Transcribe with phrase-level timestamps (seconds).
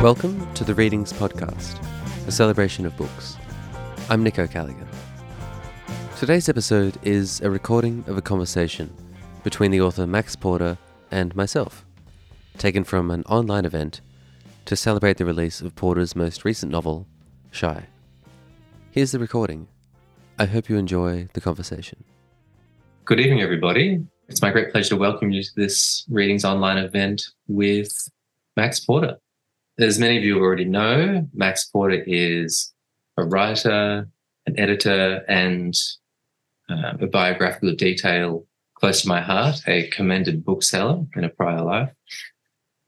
[0.00, 1.84] Welcome to the Readings Podcast,
[2.28, 3.36] a celebration of books.
[4.08, 4.86] I'm Nico Callaghan.
[6.16, 8.94] Today's episode is a recording of a conversation
[9.42, 10.78] between the author Max Porter
[11.10, 11.84] and myself,
[12.58, 14.00] taken from an online event
[14.66, 17.08] to celebrate the release of Porter's most recent novel,
[17.50, 17.86] Shy.
[18.92, 19.66] Here's the recording.
[20.38, 22.04] I hope you enjoy the conversation.
[23.04, 24.06] Good evening, everybody.
[24.28, 27.90] It's my great pleasure to welcome you to this Readings Online event with
[28.56, 29.16] Max Porter.
[29.78, 32.74] As many of you already know, Max Porter is
[33.16, 34.08] a writer,
[34.46, 35.72] an editor, and
[36.68, 41.90] uh, a biographical detail close to my heart, a commended bookseller in a prior life.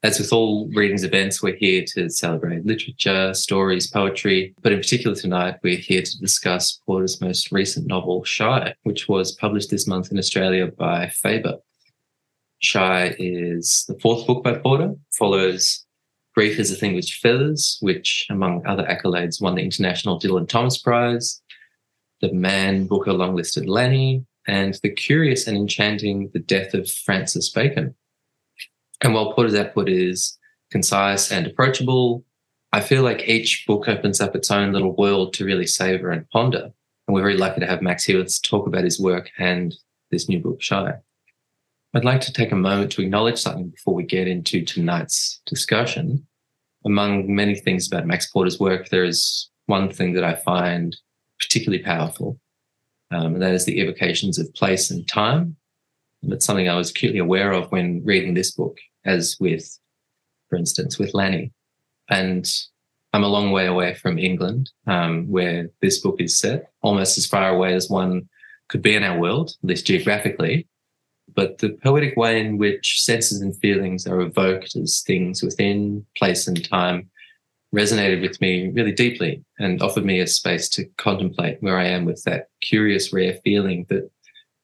[0.03, 5.15] As with all readings events, we're here to celebrate literature, stories, poetry, but in particular
[5.15, 10.11] tonight, we're here to discuss Porter's most recent novel, Shy, which was published this month
[10.11, 11.59] in Australia by Faber.
[12.59, 15.87] Shy is the fourth book by Porter, follows
[16.41, 20.79] Grief is a Thing with Feathers, which, among other accolades, won the International Dylan Thomas
[20.79, 21.43] Prize,
[22.23, 27.95] the Man Booker Longlisted Lanny, and The Curious and Enchanting The Death of Francis Bacon.
[29.03, 30.39] And while Porter's output is
[30.71, 32.25] concise and approachable,
[32.73, 36.27] I feel like each book opens up its own little world to really savor and
[36.31, 36.73] ponder.
[37.07, 39.75] And we're very lucky to have Max here to talk about his work and
[40.11, 40.95] this new book, Shy.
[41.93, 46.27] I'd like to take a moment to acknowledge something before we get into tonight's discussion
[46.85, 50.97] among many things about Max Porter's work, there is one thing that I find
[51.39, 52.39] particularly powerful,
[53.11, 55.57] um, and that is the evocations of place and time.
[56.23, 59.79] And it's something I was acutely aware of when reading this book, as with,
[60.49, 61.53] for instance, with Lanny.
[62.09, 62.47] And
[63.13, 67.27] I'm a long way away from England, um, where this book is set, almost as
[67.27, 68.29] far away as one
[68.69, 70.69] could be in our world, at least geographically
[71.35, 76.47] but the poetic way in which senses and feelings are evoked as things within place
[76.47, 77.11] and time
[77.75, 82.05] resonated with me really deeply and offered me a space to contemplate where I am
[82.05, 84.11] with that curious, rare feeling that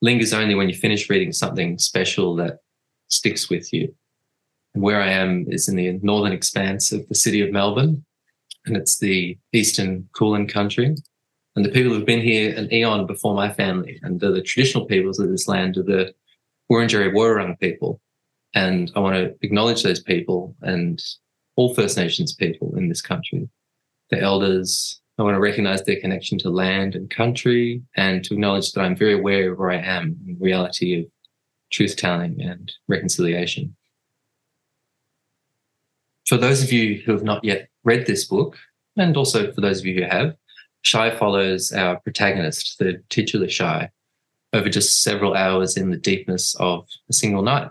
[0.03, 2.59] lingers only when you finish reading something special that
[3.09, 3.94] sticks with you.
[4.75, 8.05] And where I am is in the northern expanse of the city of Melbourne,
[8.66, 10.94] and it's the eastern Kulin country.
[11.55, 15.19] And the people who've been here an eon before my family, and the traditional peoples
[15.19, 16.12] of this land are the
[16.71, 18.00] Wurundjeri Wurrung people.
[18.54, 21.03] And I want to acknowledge those people and
[21.56, 23.49] all First Nations people in this country,
[24.10, 25.00] the elders.
[25.19, 28.97] I want to recognize their connection to land and country and to acknowledge that I'm
[28.97, 31.06] very aware of where I am in reality of
[31.71, 33.75] truth telling and reconciliation.
[36.26, 38.59] For those of you who have not yet read this book,
[38.97, 40.34] and also for those of you who have,
[40.82, 43.91] Shy follows our protagonist, the titular Shy,
[44.56, 47.71] over just several hours in the deepness of a single night.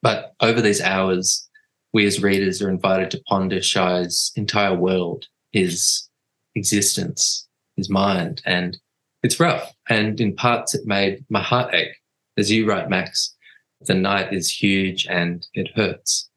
[0.00, 1.48] But over these hours,
[1.92, 6.08] we as readers are invited to ponder Shy's entire world, his
[6.54, 7.46] existence,
[7.76, 8.42] his mind.
[8.46, 8.78] And
[9.22, 9.72] it's rough.
[9.88, 11.96] And in parts, it made my heart ache.
[12.36, 13.34] As you write, Max,
[13.82, 16.28] the night is huge and it hurts.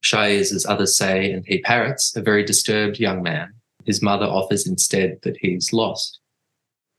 [0.00, 3.52] Shy is, as others say, and he parrots, a very disturbed young man.
[3.84, 6.17] His mother offers instead that he's lost.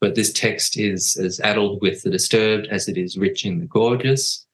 [0.02, 3.66] But this text is as addled with the disturbed as it is rich in the
[3.66, 4.46] gorgeous,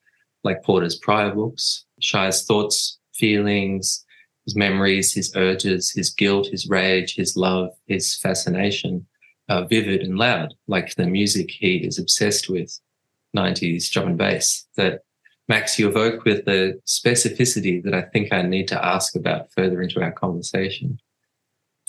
[0.43, 1.85] like Porter's prior books.
[1.99, 4.05] Shy's thoughts, feelings,
[4.45, 9.05] his memories, his urges, his guilt, his rage, his love, his fascination
[9.49, 12.79] are vivid and loud, like the music he is obsessed with,
[13.35, 15.01] 90s drum and bass, that
[15.47, 19.81] Max, you evoke with the specificity that I think I need to ask about further
[19.81, 20.99] into our conversation.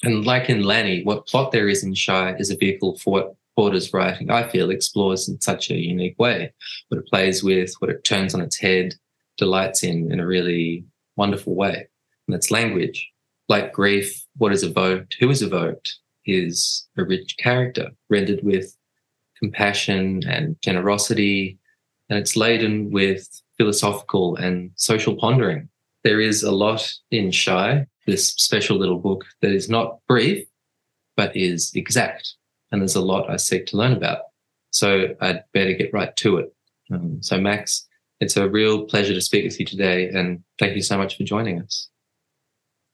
[0.02, 3.36] And like in Lanny, what plot there is in Shire is a vehicle for what
[3.56, 6.52] Porter's writing, I feel, explores in such a unique way.
[6.88, 8.94] What it plays with, what it turns on its head,
[9.38, 10.84] delights in in a really
[11.16, 11.88] wonderful way.
[12.26, 13.10] And that's language.
[13.48, 15.96] Like grief, what is evoked, who is evoked,
[16.26, 18.76] is a rich character rendered with
[19.38, 21.58] compassion and generosity.
[22.10, 25.68] And it's laden with philosophical and social pondering.
[26.04, 30.46] There is a lot in Shy, this special little book that is not brief,
[31.16, 32.34] but is exact
[32.70, 34.20] and there's a lot I seek to learn about.
[34.70, 36.52] So I'd better get right to it.
[36.92, 37.86] Um, so, Max,
[38.20, 41.24] it's a real pleasure to speak with you today, and thank you so much for
[41.24, 41.88] joining us.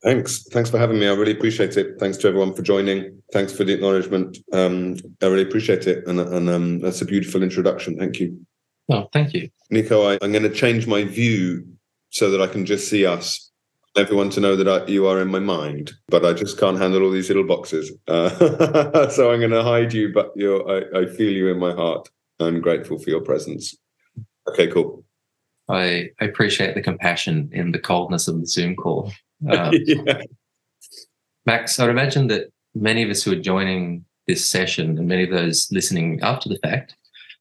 [0.02, 0.42] Thanks.
[0.48, 1.06] Thanks for having me.
[1.06, 1.98] I really appreciate it.
[2.00, 3.22] Thanks to everyone for joining.
[3.32, 4.38] Thanks for the acknowledgement.
[4.52, 6.06] Um, I really appreciate it.
[6.08, 7.96] And, and um, that's a beautiful introduction.
[7.96, 8.44] Thank you.
[8.90, 9.48] Oh, thank you.
[9.70, 11.64] Nico, I, I'm going to change my view
[12.10, 13.51] so that I can just see us
[13.96, 17.02] everyone to know that I, you are in my mind, but I just can't handle
[17.02, 17.92] all these little boxes.
[18.08, 21.72] Uh, so I'm going to hide you, but you're, I, I feel you in my
[21.72, 22.08] heart.
[22.40, 23.76] I'm grateful for your presence.
[24.48, 25.04] Okay, cool.
[25.68, 29.12] I, I appreciate the compassion in the coldness of the Zoom call.
[29.48, 30.22] Um, yeah.
[31.46, 35.24] Max, I would imagine that many of us who are joining this session and many
[35.24, 36.96] of those listening after the fact,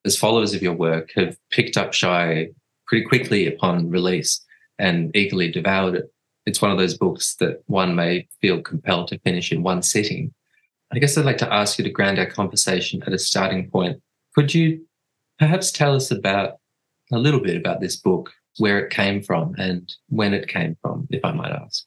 [0.05, 2.49] as followers of your work, have picked up Shy
[2.87, 4.43] pretty quickly upon release
[4.79, 6.11] and eagerly devoured it.
[6.45, 10.33] It's one of those books that one may feel compelled to finish in one sitting.
[10.91, 14.01] I guess I'd like to ask you to ground our conversation at a starting point.
[14.35, 14.85] Could you
[15.39, 16.57] perhaps tell us about
[17.11, 21.07] a little bit about this book, where it came from and when it came from,
[21.09, 21.85] if I might ask?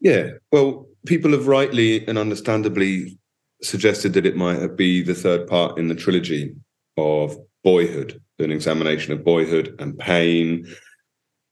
[0.00, 3.18] Yeah, well, people have rightly and understandably
[3.62, 6.54] suggested that it might be the third part in the trilogy
[6.96, 10.66] of boyhood, an examination of boyhood and pain,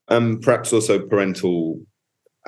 [0.09, 1.79] and perhaps also parental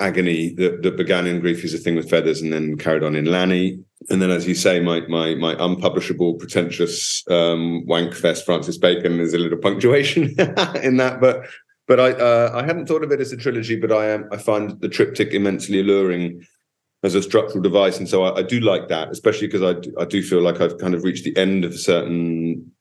[0.00, 3.14] agony that, that began in Grief is a Thing with Feathers and then carried on
[3.14, 3.78] in Lanny.
[4.08, 9.18] And then, as you say, my my my unpublishable, pretentious um, wank fest, Francis Bacon,
[9.18, 10.24] there's a little punctuation
[10.82, 11.44] in that, but
[11.86, 14.38] but I uh, I hadn't thought of it as a trilogy, but I am I
[14.38, 16.46] find the triptych immensely alluring
[17.02, 20.06] as a structural device, and so I, I do like that, especially because I I
[20.06, 22.72] do feel like I've kind of reached the end of a certain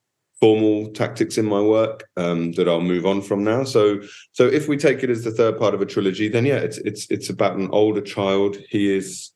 [0.42, 3.64] formal tactics in my work um, that I'll move on from now.
[3.64, 4.02] So
[4.32, 6.78] so if we take it as the third part of a trilogy, then yeah, it's
[6.80, 8.58] it's it's about an older child.
[8.70, 9.32] He is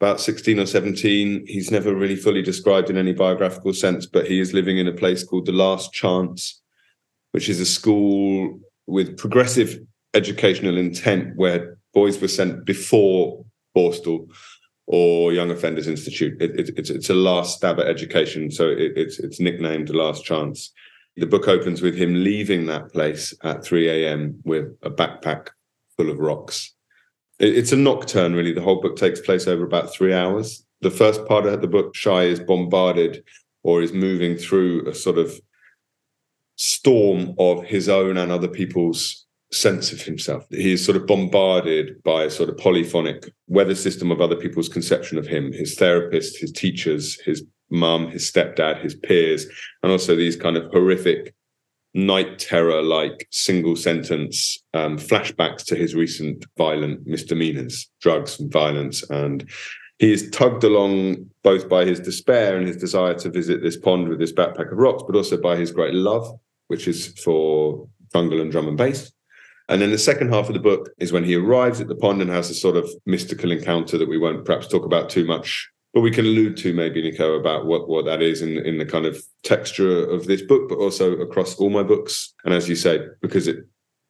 [0.00, 1.44] about 16 or 17.
[1.46, 4.92] He's never really fully described in any biographical sense, but he is living in a
[4.92, 6.60] place called the Last Chance,
[7.32, 9.80] which is a school with progressive
[10.14, 13.44] educational intent where boys were sent before
[13.76, 14.28] Borstal
[14.90, 16.40] or Young Offenders Institute.
[16.40, 20.24] It, it, it's it's a last stab at education, so it, it's it's nicknamed Last
[20.24, 20.72] Chance.
[21.16, 24.40] The book opens with him leaving that place at 3 a.m.
[24.44, 25.48] with a backpack
[25.96, 26.74] full of rocks.
[27.38, 28.52] it's a nocturne, really.
[28.52, 30.64] The whole book takes place over about three hours.
[30.80, 33.24] The first part of the book, Shy is bombarded
[33.64, 35.38] or is moving through a sort of
[36.56, 40.46] storm of his own and other people's sense of himself.
[40.50, 44.68] He is sort of bombarded by a sort of polyphonic weather system of other people's
[44.68, 49.46] conception of him, his therapist, his teachers, his mum, his stepdad, his peers,
[49.82, 51.34] and also these kind of horrific
[51.94, 59.02] night terror like single sentence um, flashbacks to his recent violent misdemeanors, drugs and violence.
[59.10, 59.48] And
[59.98, 64.08] he is tugged along both by his despair and his desire to visit this pond
[64.08, 68.40] with this backpack of rocks, but also by his great love, which is for jungle
[68.40, 69.10] and drum and bass.
[69.68, 72.22] And then the second half of the book is when he arrives at the pond
[72.22, 75.68] and has a sort of mystical encounter that we won't perhaps talk about too much,
[75.92, 78.86] but we can allude to maybe, Nico, about what, what that is in, in the
[78.86, 82.32] kind of texture of this book, but also across all my books.
[82.44, 83.58] And as you say, because it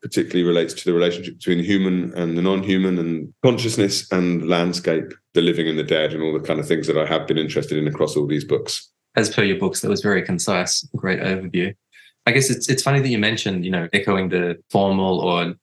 [0.03, 5.41] particularly relates to the relationship between human and the non-human and consciousness and landscape, the
[5.41, 7.79] living and the dead, and all the kind of things that I have been interested
[7.79, 8.91] in across all these books.
[9.17, 11.75] As per your books, that was very concise, great overview.
[12.29, 15.55] I guess it's it's funny that you mentioned, you know, echoing the formal or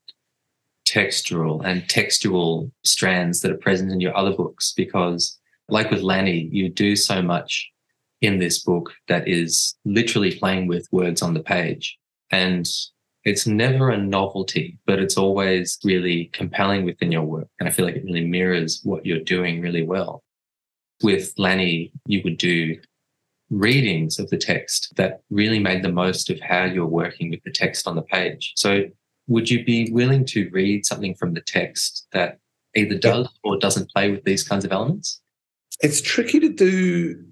[0.87, 5.37] textural and textual strands that are present in your other books, because
[5.69, 7.69] like with Lanny, you do so much
[8.21, 11.99] in this book that is literally playing with words on the page.
[12.31, 12.67] And
[13.25, 17.47] it's never a novelty, but it's always really compelling within your work.
[17.59, 20.23] And I feel like it really mirrors what you're doing really well.
[21.03, 22.79] With Lanny, you would do
[23.55, 27.51] readings of the text that really made the most of how you're working with the
[27.51, 28.53] text on the page.
[28.55, 28.83] So,
[29.27, 32.37] would you be willing to read something from the text that
[32.75, 35.21] either does or doesn't play with these kinds of elements?
[35.81, 37.23] It's tricky to do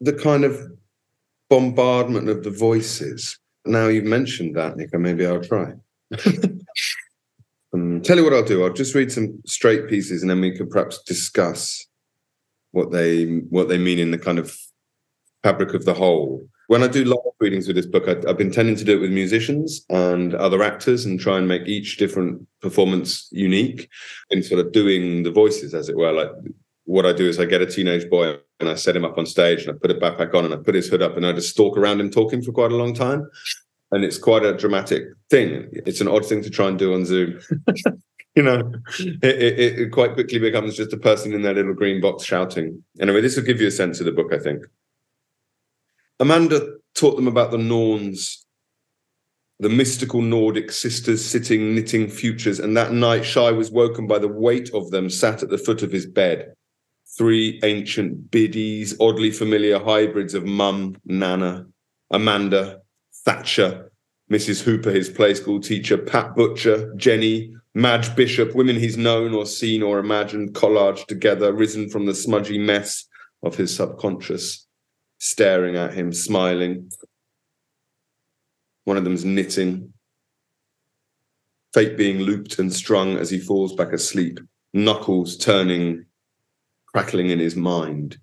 [0.00, 0.60] the kind of
[1.48, 3.38] bombardment of the voices.
[3.64, 5.72] Now you've mentioned that, Nico, maybe I'll try.
[7.72, 8.64] um, tell you what I'll do.
[8.64, 11.86] I'll just read some straight pieces, and then we could perhaps discuss
[12.72, 14.56] what they what they mean in the kind of
[15.42, 16.46] fabric of the whole.
[16.66, 19.00] When I do live readings with this book, I, have been tending to do it
[19.00, 23.88] with musicians and other actors and try and make each different performance unique
[24.30, 26.12] in sort of doing the voices, as it were.
[26.12, 26.30] Like
[26.84, 29.26] what I do is I get a teenage boy and I set him up on
[29.26, 31.32] stage and I put a backpack on and I put his hood up and I
[31.32, 33.28] just stalk around him talking for quite a long time.
[33.92, 35.68] And it's quite a dramatic thing.
[35.72, 37.40] It's an odd thing to try and do on Zoom.
[38.36, 42.00] you know, it, it, it, quite quickly becomes just a person in their little green
[42.00, 42.84] box shouting.
[43.00, 44.64] Anyway, this will give you a sense of the book, I think.
[46.20, 48.44] Amanda taught them about the Norns,
[49.58, 54.28] the mystical Nordic sisters sitting knitting futures, and that night Shy was woken by the
[54.28, 56.52] weight of them sat at the foot of his bed.
[57.16, 61.66] Three ancient biddies, oddly familiar hybrids of Mum, Nana,
[62.10, 62.82] Amanda,
[63.24, 63.90] Thatcher,
[64.30, 64.62] Mrs.
[64.62, 69.82] Hooper, his play school teacher, Pat Butcher, Jenny, Madge Bishop, women he's known or seen
[69.82, 73.06] or imagined collaged together, risen from the smudgy mess
[73.42, 74.66] of his subconscious
[75.20, 76.90] staring at him, smiling.
[78.84, 79.92] One of them's knitting.
[81.72, 84.40] fate being looped and strung as he falls back asleep,
[84.72, 86.04] knuckles turning,
[86.86, 88.18] crackling in his mind.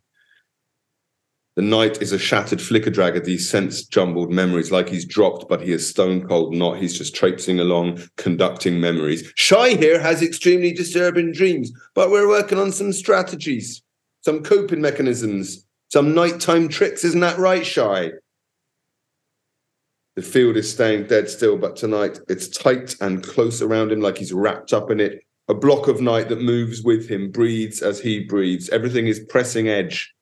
[1.56, 5.48] The night is a shattered flicker drag of these sense jumbled memories, like he's dropped,
[5.48, 6.77] but he is stone cold not.
[6.77, 9.32] He's just traipsing along, conducting memories.
[9.36, 13.82] Shy here has extremely disturbing dreams, but we're working on some strategies,
[14.22, 17.03] some coping mechanisms, some nighttime tricks.
[17.03, 18.12] Isn't that right, Shy?
[20.15, 24.17] The field is staying dead still, but tonight it's tight and close around him, like
[24.17, 25.22] he's wrapped up in it.
[25.48, 28.70] A block of night that moves with him, breathes as he breathes.
[28.70, 30.13] Everything is pressing edge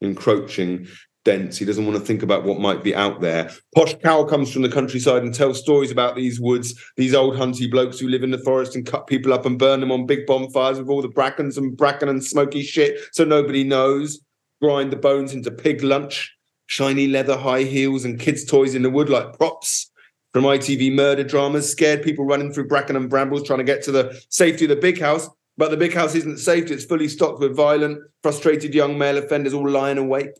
[0.00, 0.86] encroaching,
[1.24, 1.56] dense.
[1.56, 3.50] He doesn't want to think about what might be out there.
[3.74, 7.70] Posh Cow comes from the countryside and tells stories about these woods, these old hunty
[7.70, 10.26] blokes who live in the forest and cut people up and burn them on big
[10.26, 14.20] bonfires with all the brackens and bracken and smoky shit so nobody knows.
[14.60, 16.34] Grind the bones into pig lunch,
[16.66, 19.90] shiny leather high heels and kids' toys in the wood like props.
[20.32, 23.92] From ITV murder dramas, scared people running through bracken and brambles trying to get to
[23.92, 26.70] the safety of the big house but the big house isn't safe.
[26.70, 30.30] It's fully stocked with violent, frustrated young male offenders all lying awake.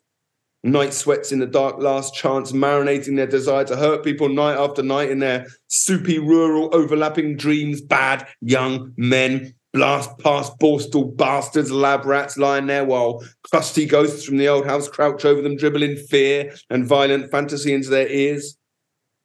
[0.64, 4.83] Night sweats in the dark, last chance, marinating their desire to hurt people night after
[4.83, 7.83] night in their soupy, rural, overlapping dreams.
[7.83, 14.38] Bad young men blast past borstal bastards, lab rats lying there while crusty ghosts from
[14.38, 18.57] the old house crouch over them, dribbling fear and violent fantasy into their ears.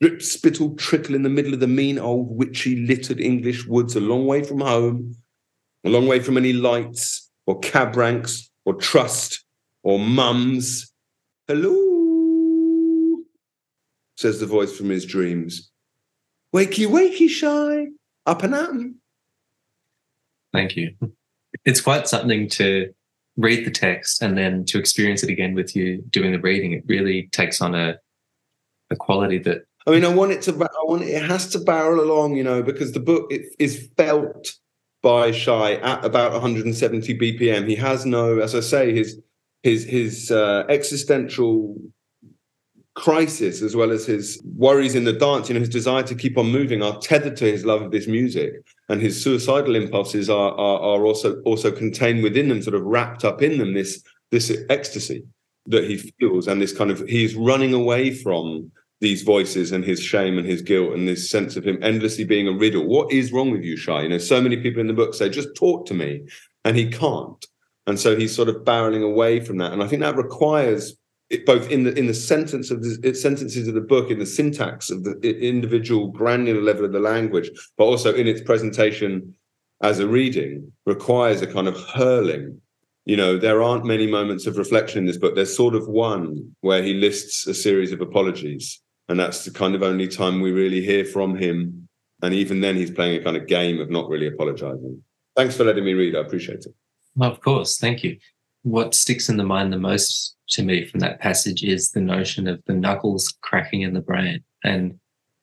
[0.01, 4.01] Drip spittle trickle in the middle of the mean old witchy littered English woods a
[4.01, 5.15] long way from home
[5.83, 9.43] a long way from any lights or cab ranks or trust
[9.83, 10.91] or mums.
[11.47, 13.17] Hello,
[14.17, 15.71] says the voice from his dreams.
[16.53, 17.87] Wakey, wakey, shy,
[18.25, 18.95] up and at 'em.
[20.53, 20.95] Thank you.
[21.65, 22.93] It's quite something to
[23.37, 26.73] read the text and then to experience it again with you doing the reading.
[26.73, 27.97] It really takes on a
[28.91, 30.51] a quality that I mean, I want it to.
[30.51, 33.89] I want it, it has to barrel along, you know, because the book it is
[33.97, 34.53] felt
[35.01, 37.67] by Shy at about 170 BPM.
[37.67, 39.19] He has no, as I say, his
[39.63, 41.75] his his uh, existential
[42.95, 46.37] crisis as well as his worries in the dance, you know, his desire to keep
[46.37, 48.51] on moving are tethered to his love of this music,
[48.89, 53.23] and his suicidal impulses are are, are also also contained within them, sort of wrapped
[53.23, 53.73] up in them.
[53.73, 55.23] This this ecstasy
[55.67, 60.01] that he feels, and this kind of he's running away from these voices and his
[60.01, 62.85] shame and his guilt and this sense of him endlessly being a riddle.
[62.85, 64.01] What is wrong with you, Shy?
[64.01, 66.27] You know, so many people in the book say, just talk to me.
[66.65, 67.45] And he can't.
[67.87, 69.71] And so he's sort of barreling away from that.
[69.71, 70.97] And I think that requires
[71.29, 74.25] it, both in the in the sentence of the sentences of the book, in the
[74.25, 79.35] syntax of the individual granular level of the language, but also in its presentation
[79.81, 82.61] as a reading, requires a kind of hurling
[83.05, 86.53] you know there aren't many moments of reflection in this book there's sort of one
[86.59, 90.51] where he lists a series of apologies and that's the kind of only time we
[90.51, 91.89] really hear from him.
[92.21, 95.03] And even then, he's playing a kind of game of not really apologizing.
[95.35, 96.15] Thanks for letting me read.
[96.15, 96.75] I appreciate it.
[97.15, 97.79] Well, of course.
[97.79, 98.17] Thank you.
[98.61, 102.47] What sticks in the mind the most to me from that passage is the notion
[102.47, 104.99] of the knuckles cracking in the brain and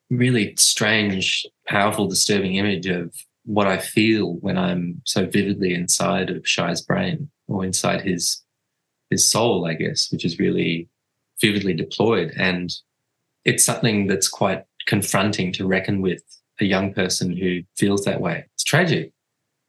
[0.09, 3.13] really strange, powerful, disturbing image of
[3.45, 8.43] what I feel when I'm so vividly inside of Shy's brain or inside his
[9.09, 10.89] his soul, I guess, which is really
[11.39, 12.33] vividly deployed.
[12.37, 12.73] And
[13.45, 16.21] it's something that's quite confronting to reckon with
[16.59, 18.45] a young person who feels that way.
[18.55, 19.13] It's tragic,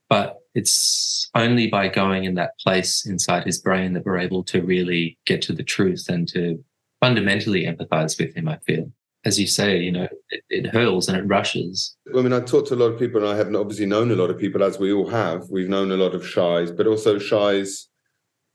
[0.09, 4.61] but it's only by going in that place inside his brain that we're able to
[4.61, 6.63] really get to the truth and to
[7.01, 8.91] fundamentally empathize with him, I feel.
[9.25, 11.97] As you say, you know, it, it hurls and it rushes.
[12.17, 14.17] I mean, I talked to a lot of people, and I have obviously known a
[14.17, 15.49] lot of people, as we all have.
[15.49, 17.89] We've known a lot of shies, but also shies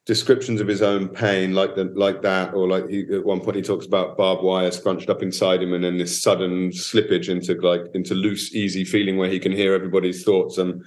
[0.05, 3.55] descriptions of his own pain like the, like that or like he, at one point
[3.55, 7.53] he talks about barbed wire scrunched up inside him and then this sudden slippage into
[7.62, 10.83] like into loose easy feeling where he can hear everybody's thoughts and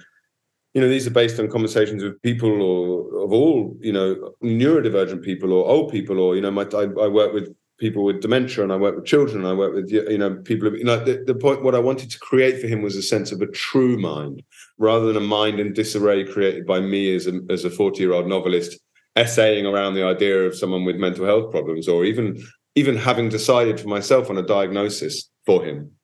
[0.77, 5.23] you know these are based on conversations with people or of all you know neurodivergent
[5.23, 8.63] people or old people or you know my I, I work with people with dementia
[8.63, 11.23] and I work with children and I work with you know people you know the,
[11.25, 13.97] the point what I wanted to create for him was a sense of a true
[13.97, 14.43] mind
[14.77, 18.13] rather than a mind in disarray created by me as a as a 40 year
[18.13, 18.79] old novelist
[19.15, 22.39] essaying around the idea of someone with mental health problems or even
[22.75, 25.96] even having decided for myself on a diagnosis for him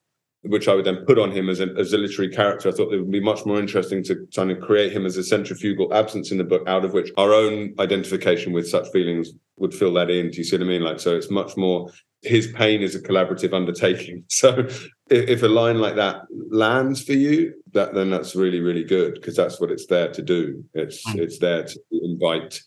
[0.43, 2.69] which I would then put on him as a, as a literary character.
[2.69, 5.23] I thought it would be much more interesting to kind of create him as a
[5.23, 9.73] centrifugal absence in the book, out of which our own identification with such feelings would
[9.73, 10.29] fill that in.
[10.29, 10.81] Do you see what I mean?
[10.81, 11.89] Like, so it's much more
[12.23, 14.23] his pain is a collaborative undertaking.
[14.29, 18.83] So if, if a line like that lands for you, that then that's really, really
[18.83, 20.63] good because that's what it's there to do.
[20.73, 21.19] It's mm.
[21.19, 22.59] it's there to invite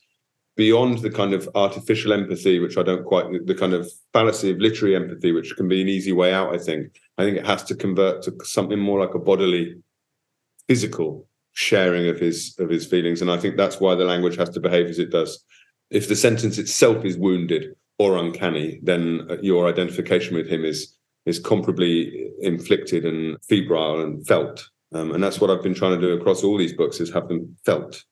[0.56, 4.58] beyond the kind of artificial empathy, which I don't quite the kind of fallacy of
[4.58, 6.54] literary empathy, which can be an easy way out.
[6.54, 6.96] I think.
[7.18, 9.76] I think it has to convert to something more like a bodily,
[10.68, 14.50] physical sharing of his of his feelings, and I think that's why the language has
[14.50, 15.44] to behave as it does.
[15.90, 20.96] If the sentence itself is wounded or uncanny, then your identification with him is
[21.26, 24.68] is comparably inflicted and febrile and felt.
[24.94, 27.28] Um, and that's what I've been trying to do across all these books is have
[27.28, 28.02] them felt.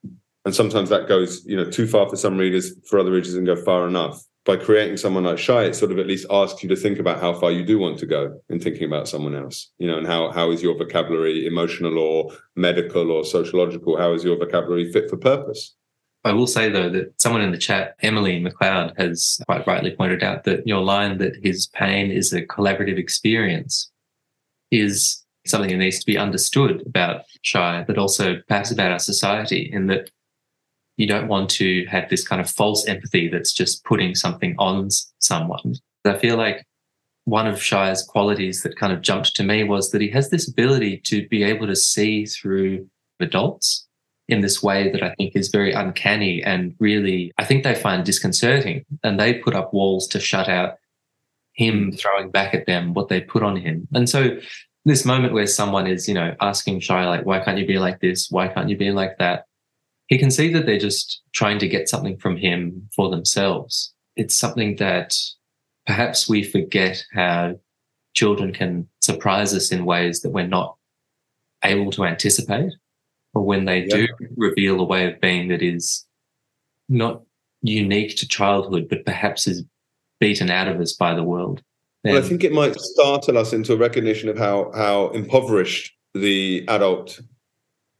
[0.44, 3.46] And sometimes that goes, you know, too far for some readers, for other readers, and
[3.46, 4.22] go far enough.
[4.44, 7.18] By creating someone like Shy, it sort of at least asks you to think about
[7.18, 10.06] how far you do want to go in thinking about someone else, you know, and
[10.06, 13.96] how how is your vocabulary emotional or medical or sociological?
[13.96, 15.74] How is your vocabulary fit for purpose?
[16.24, 20.22] I will say though that someone in the chat, Emily McLeod, has quite rightly pointed
[20.22, 23.90] out that your line that his pain is a collaborative experience
[24.70, 29.70] is something that needs to be understood about Shy, but also perhaps about our society,
[29.72, 30.10] in that
[30.96, 34.88] you don't want to have this kind of false empathy that's just putting something on
[35.18, 35.74] someone.
[36.04, 36.64] I feel like
[37.24, 40.48] one of Shy's qualities that kind of jumped to me was that he has this
[40.48, 42.88] ability to be able to see through
[43.20, 43.86] adults
[44.28, 48.04] in this way that I think is very uncanny and really, I think they find
[48.04, 48.84] disconcerting.
[49.02, 50.76] And they put up walls to shut out
[51.52, 53.88] him throwing back at them what they put on him.
[53.94, 54.38] And so,
[54.86, 58.00] this moment where someone is, you know, asking Shai, like, why can't you be like
[58.00, 58.30] this?
[58.30, 59.46] Why can't you be like that?
[60.06, 63.94] He can see that they're just trying to get something from him for themselves.
[64.16, 65.16] It's something that
[65.86, 67.58] perhaps we forget how
[68.12, 70.76] children can surprise us in ways that we're not
[71.64, 72.72] able to anticipate
[73.34, 74.06] or when they do
[74.36, 76.06] reveal a way of being that is
[76.88, 77.22] not
[77.62, 79.64] unique to childhood, but perhaps is
[80.20, 81.62] beaten out of us by the world.
[82.04, 86.64] Well, I think it might startle us into a recognition of how how impoverished the
[86.68, 87.20] adult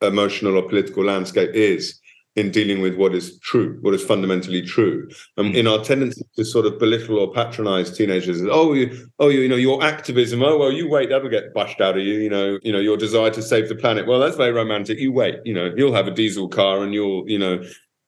[0.02, 2.00] emotional or political landscape is
[2.36, 5.08] in dealing with what is true, what is fundamentally true.
[5.36, 5.54] Um, mm.
[5.54, 9.48] In our tendency to sort of belittle or patronize teenagers, oh, you, oh, you, you
[9.48, 10.42] know, your activism.
[10.42, 12.14] Oh, well, you wait, that'll get bashed out of you.
[12.14, 14.06] You know, you know, your desire to save the planet.
[14.06, 14.98] Well, that's very romantic.
[14.98, 15.36] You wait.
[15.44, 17.62] You know, you'll have a diesel car, and you'll, you know,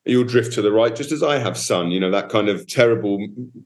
[0.07, 1.91] you'll drift to the right, just as I have, son.
[1.91, 3.19] You know, that kind of terrible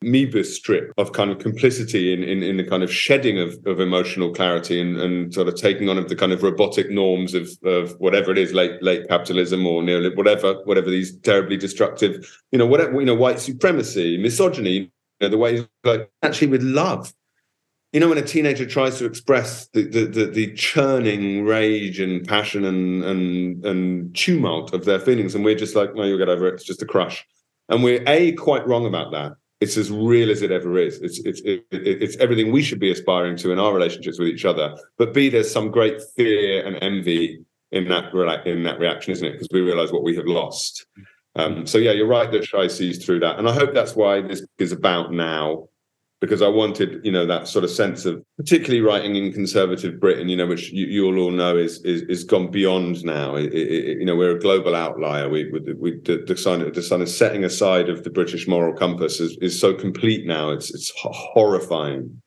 [0.03, 3.81] Moebius strip of kind of complicity in in, in the kind of shedding of, of
[3.81, 7.50] emotional clarity and, and sort of taking on of the kind of robotic norms of
[7.64, 12.59] of whatever it is, late late capitalism or neoliberal, whatever, whatever these terribly destructive, you
[12.59, 17.12] know, whatever, you know, white supremacy, misogyny, you know, the way like actually with love
[17.92, 22.26] you know when a teenager tries to express the, the the, the, churning rage and
[22.26, 26.29] passion and and and tumult of their feelings and we're just like no you'll get
[26.29, 26.55] over it.
[26.55, 27.26] It's just a crush.
[27.68, 29.33] And we're a quite wrong about that.
[29.61, 30.98] It's as real as it ever is.
[31.00, 34.44] It's it's it, it's everything we should be aspiring to in our relationships with each
[34.44, 34.76] other.
[34.96, 38.14] But b there's some great fear and envy in that
[38.46, 39.33] in that reaction isn't it?
[39.33, 40.87] Because we realize what we have lost.
[41.37, 43.38] Um, so yeah you're right that Shy sees through that.
[43.38, 45.68] And i hope that's why this is about now
[46.20, 50.28] because I wanted, you know, that sort of sense of particularly writing in conservative Britain,
[50.28, 53.37] you know, which you, you all know is, is is gone beyond now.
[53.37, 55.28] It, it, you know, we're a global outlier.
[55.30, 58.76] We we, we the, the sign the sign of setting aside of the British moral
[58.76, 60.50] compass is, is so complete now.
[60.50, 62.22] It's it's horrifying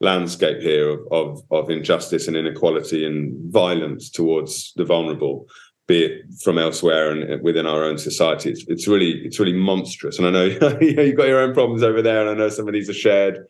[0.00, 5.46] landscape here of, of of injustice and inequality and violence towards the vulnerable
[5.86, 8.50] be it from elsewhere and within our own society.
[8.50, 10.18] It's, it's really it's really monstrous.
[10.18, 12.74] And I know you've got your own problems over there, and I know some of
[12.74, 13.46] these are shared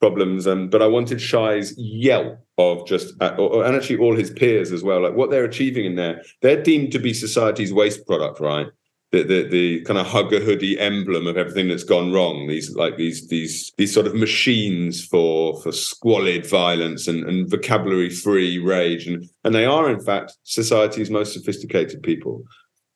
[0.00, 0.46] problems.
[0.46, 4.82] And but I wanted Shy's yelp of just uh, and actually all his peers as
[4.82, 6.22] well, like what they're achieving in there.
[6.40, 8.66] They're deemed to be society's waste product, right?
[9.14, 12.48] The, the, the kind of hugger hoodie emblem of everything that's gone wrong.
[12.48, 18.10] These like these these these sort of machines for for squalid violence and, and vocabulary
[18.10, 22.42] free rage, and and they are in fact society's most sophisticated people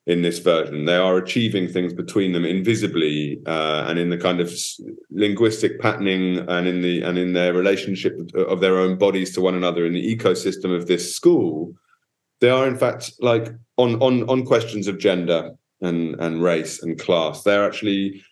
[0.06, 0.86] in this version.
[0.86, 4.52] They are achieving things between them invisibly, uh, and in the kind of
[5.10, 9.54] linguistic patterning, and in the and in their relationship of their own bodies to one
[9.54, 11.74] another in the ecosystem of this school.
[12.40, 16.98] They are in fact like on on on questions of gender and and race and
[16.98, 17.42] class.
[17.42, 18.22] They're actually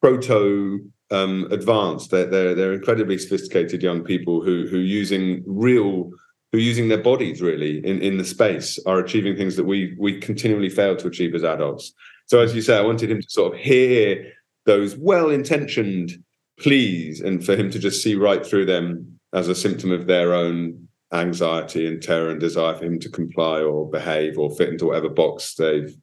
[0.00, 2.10] proto um, advanced.
[2.10, 6.10] They're, they're they're incredibly sophisticated young people who who using real
[6.52, 10.20] who using their bodies really in, in the space are achieving things that we we
[10.20, 11.92] continually fail to achieve as adults.
[12.26, 14.32] So as you say, I wanted him to sort of hear
[14.64, 16.12] those well-intentioned
[16.58, 20.34] pleas and for him to just see right through them as a symptom of their
[20.34, 24.86] own anxiety and terror and desire for him to comply or behave or fit into
[24.86, 25.96] whatever box they've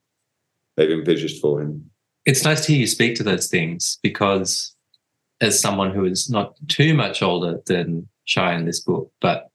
[0.75, 1.89] they've envisaged for him.
[2.25, 4.75] It's nice to hear you speak to those things because,
[5.41, 9.49] as someone who is not too much older than Shy in this book, but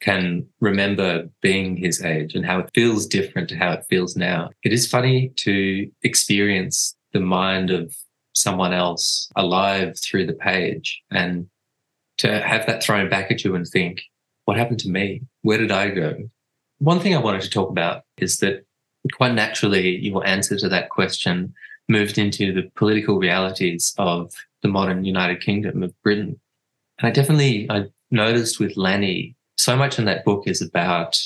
[0.00, 4.50] can remember being his age and how it feels different to how it feels now.
[4.62, 7.96] It is funny to experience the mind of
[8.34, 11.46] someone else alive through the page and
[12.18, 14.02] to have that thrown back at you and think,
[14.44, 15.22] what happened to me?
[15.42, 16.16] Where did I go?
[16.78, 18.65] One thing I wanted to talk about is that
[19.12, 21.54] quite naturally, your answer to that question
[21.88, 26.40] moved into the political realities of the modern United Kingdom of Britain.
[26.98, 31.18] And I definitely I noticed with Lanny, so much in that book is about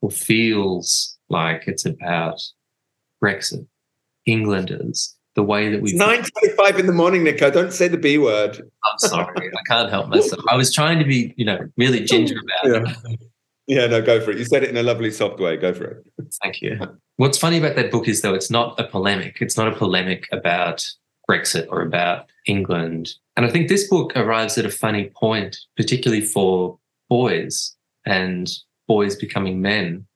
[0.00, 2.40] or feels like it's about
[3.22, 3.66] Brexit,
[4.26, 5.92] Englanders, the way that we.
[5.92, 7.50] Nine twenty-five in the morning, Nico.
[7.50, 8.60] Don't say the B word.
[8.84, 10.42] I'm sorry, I can't help myself.
[10.48, 12.94] I was trying to be, you know, really ginger about yeah.
[13.10, 13.20] it.
[13.68, 14.38] Yeah, no, go for it.
[14.38, 15.56] You said it in a lovely, soft way.
[15.58, 16.06] Go for it.
[16.42, 16.80] Thank you.
[17.16, 19.38] What's funny about that book is, though, it's not a polemic.
[19.40, 20.88] It's not a polemic about
[21.30, 23.12] Brexit or about England.
[23.36, 26.78] And I think this book arrives at a funny point, particularly for
[27.10, 27.76] boys
[28.06, 28.50] and
[28.86, 30.06] boys becoming men,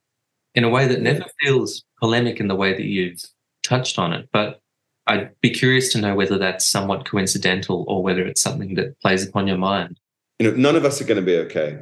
[0.55, 3.23] in a way that never feels polemic in the way that you've
[3.63, 4.31] touched on it.
[4.33, 4.61] But
[5.07, 9.27] I'd be curious to know whether that's somewhat coincidental or whether it's something that plays
[9.27, 10.01] upon your mind.
[10.39, 11.81] You know, none of us are going to be okay.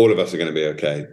[0.00, 1.04] All of us are going to be okay.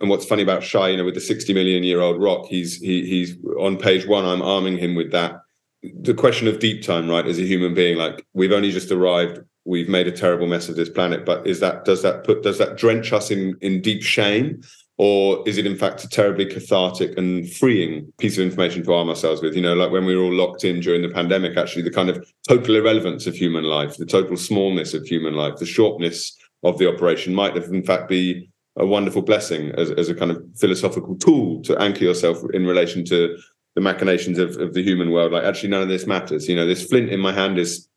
[0.00, 2.78] And what's funny about Shy, you know, with the 60 million year old rock, he's
[2.78, 4.24] he, he's on page one.
[4.24, 5.40] I'm arming him with that.
[5.82, 7.26] The question of deep time, right?
[7.26, 10.76] As a human being, like we've only just arrived, we've made a terrible mess of
[10.76, 11.26] this planet.
[11.26, 14.62] But is that does that put does that drench us in in deep shame?
[15.02, 19.08] or is it in fact a terribly cathartic and freeing piece of information to arm
[19.08, 21.80] ourselves with you know like when we were all locked in during the pandemic actually
[21.80, 25.64] the kind of total irrelevance of human life the total smallness of human life the
[25.64, 30.14] shortness of the operation might have in fact be a wonderful blessing as, as a
[30.14, 33.36] kind of philosophical tool to anchor yourself in relation to
[33.74, 35.32] the machinations of, of the human world.
[35.32, 36.48] Like actually none of this matters.
[36.48, 37.88] You know this flint in my hand is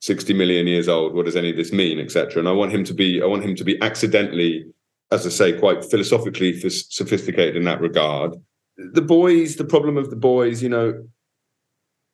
[0.00, 1.14] 60 million years old.
[1.14, 3.44] What does any of this mean etc and i want him to be i want
[3.44, 4.66] him to be accidentally
[5.10, 8.34] as I say, quite philosophically sophisticated in that regard.
[8.76, 11.04] The boys, the problem of the boys, you know,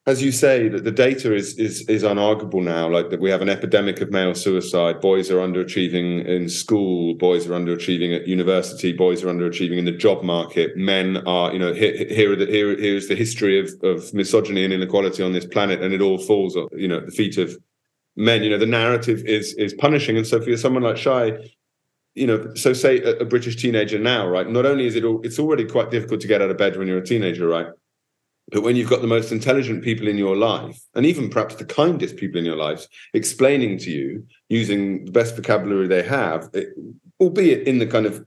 [0.07, 2.89] as you say, that the data is is is unarguable now.
[2.89, 5.01] Like that, we have an epidemic of male suicide.
[5.01, 7.15] Boys are underachieving in school.
[7.15, 8.93] Boys are underachieving at university.
[8.93, 10.77] Boys are underachieving in the job market.
[10.77, 14.75] Men are, you know, here here the, here here's the history of of misogyny and
[14.75, 17.57] inequality on this planet, and it all falls, you know, at the feet of
[18.15, 18.43] men.
[18.43, 21.33] You know, the narrative is is punishing, and so for someone like Shy,
[22.15, 24.49] you know, so say a, a, British teenager now, right?
[24.49, 26.89] Not only is it all, it's already quite difficult to get out of bed when
[26.89, 27.69] you're a teenager, right?
[28.51, 31.65] But when you've got the most intelligent people in your life, and even perhaps the
[31.65, 36.69] kindest people in your lives, explaining to you using the best vocabulary they have, it,
[37.21, 38.25] albeit in the kind of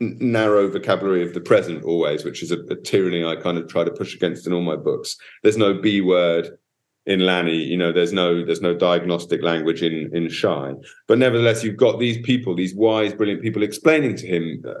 [0.00, 3.84] narrow vocabulary of the present always, which is a, a tyranny I kind of try
[3.84, 5.16] to push against in all my books.
[5.42, 6.58] There's no B word,
[7.06, 10.74] in Lanny, you know, there's no there's no diagnostic language in in Shy,
[11.08, 14.74] but nevertheless, you've got these people, these wise, brilliant people, explaining to him uh,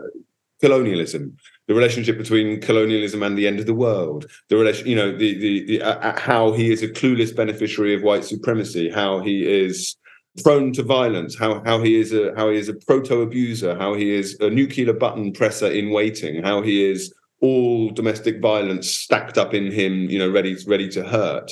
[0.60, 1.36] colonialism,
[1.68, 5.38] the relationship between colonialism and the end of the world, the relation, you know, the
[5.38, 9.44] the, the uh, uh how he is a clueless beneficiary of white supremacy, how he
[9.46, 9.96] is
[10.42, 13.94] prone to violence, how how he is a how he is a proto abuser, how
[13.94, 19.38] he is a nuclear button presser in waiting, how he is all domestic violence stacked
[19.38, 21.50] up in him, you know, ready ready to hurt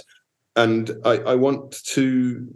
[0.59, 2.47] and I, I want to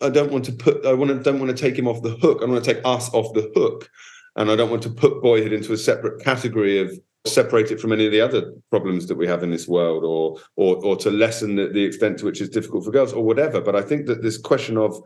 [0.00, 2.16] I don't want to put I want to don't want to take him off the
[2.16, 2.38] hook.
[2.40, 3.90] I want to take us off the hook.
[4.38, 7.92] And I don't want to put boyhood into a separate category of separate it from
[7.92, 11.10] any of the other problems that we have in this world or or or to
[11.10, 13.60] lessen the, the extent to which it's difficult for girls or whatever.
[13.60, 14.98] But I think that this question of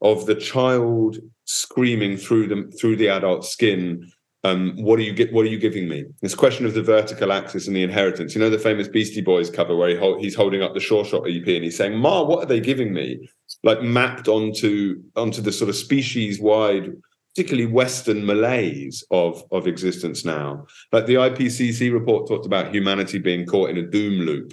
[0.00, 4.10] of the child screaming through them through the adult skin
[4.42, 5.32] um, what are you get?
[5.32, 6.06] What are you giving me?
[6.22, 8.34] This question of the vertical axis and the inheritance.
[8.34, 11.04] You know the famous Beastie Boys cover where he hold, he's holding up the Sure
[11.04, 13.28] Shot EP and he's saying, "Ma, what are they giving me?"
[13.64, 16.90] Like mapped onto onto the sort of species wide,
[17.34, 20.66] particularly Western malaise of of existence now.
[20.92, 24.52] Like the IPCC report talked about humanity being caught in a doom loop,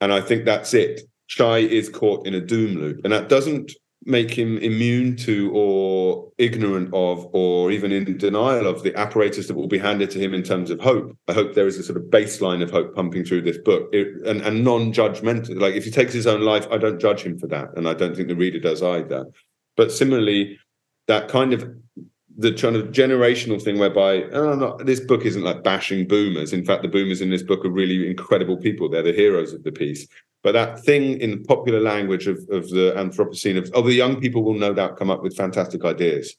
[0.00, 1.02] and I think that's it.
[1.26, 3.72] Shy is caught in a doom loop, and that doesn't
[4.04, 9.54] make him immune to or ignorant of or even in denial of the apparatus that
[9.54, 11.16] will be handed to him in terms of hope.
[11.26, 14.26] I hope there is a sort of baseline of hope pumping through this book it,
[14.26, 15.60] and, and non-judgmental.
[15.60, 17.76] Like if he takes his own life, I don't judge him for that.
[17.76, 19.26] And I don't think the reader does either.
[19.76, 20.58] But similarly,
[21.08, 21.68] that kind of
[22.36, 26.52] the kind of generational thing whereby oh, not, this book isn't like bashing boomers.
[26.52, 28.88] In fact, the boomers in this book are really incredible people.
[28.88, 30.06] They're the heroes of the piece.
[30.44, 34.44] But that thing in popular language of, of the Anthropocene of, of the young people
[34.44, 36.36] will no doubt come up with fantastic ideas.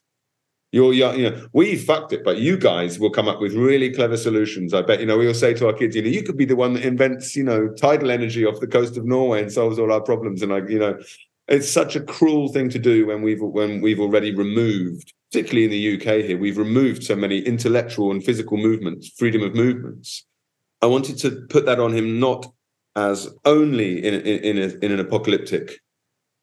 [0.72, 3.92] You're young, you know, we fucked it, but you guys will come up with really
[3.92, 4.72] clever solutions.
[4.72, 6.56] I bet, you know, we'll say to our kids, you know, you could be the
[6.56, 9.92] one that invents, you know, tidal energy off the coast of Norway and solves all
[9.92, 10.40] our problems.
[10.42, 10.98] And like, you know,
[11.50, 15.70] it's such a cruel thing to do when we've when we've already removed, particularly in
[15.70, 20.24] the UK here, we've removed so many intellectual and physical movements, freedom of movements.
[20.80, 22.46] I wanted to put that on him, not
[22.94, 25.80] as only in in in, a, in an apocalyptic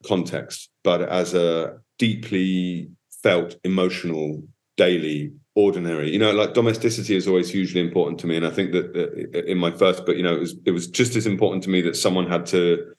[0.05, 2.89] context, but as a deeply
[3.23, 4.43] felt emotional
[4.75, 8.71] daily ordinary you know like domesticity is always hugely important to me and i think
[8.71, 11.63] that, that in my first book you know it was it was just as important
[11.63, 12.93] to me that someone had to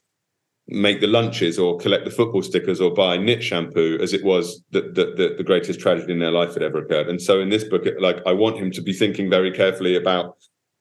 [0.68, 4.62] make the lunches or collect the football stickers or buy nit shampoo as it was
[4.70, 7.09] the, the, the, greatest tragedy in their life had ever occurred.
[7.09, 10.37] And so in this book like i want him to be thinking very carefully about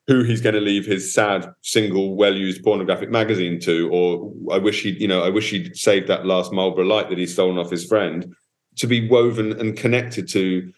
[0.06, 4.82] who he's going to leave his sad single well-used pornographic magazine to or i wish
[4.82, 7.70] he you know i wish he'd saved that last marlboro light that he's stolen off
[7.70, 8.34] his friend
[8.76, 10.72] to be woven and connected to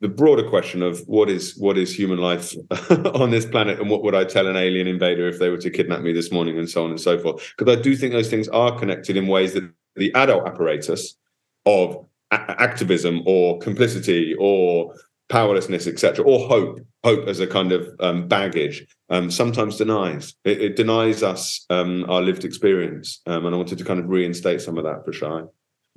[0.00, 2.54] the broader question of what is what is human life
[3.14, 5.70] on this planet and what would I tell an alien invader if they were to
[5.70, 8.28] kidnap me this morning and so on and so forth because I do think those
[8.28, 11.16] things are connected in ways that the adult apparatus
[11.64, 14.94] of a- activism or complicity or
[15.28, 20.60] powerlessness etc or hope hope as a kind of um, baggage um, sometimes denies it,
[20.60, 24.60] it denies us um, our lived experience um, and I wanted to kind of reinstate
[24.60, 25.42] some of that for Shy.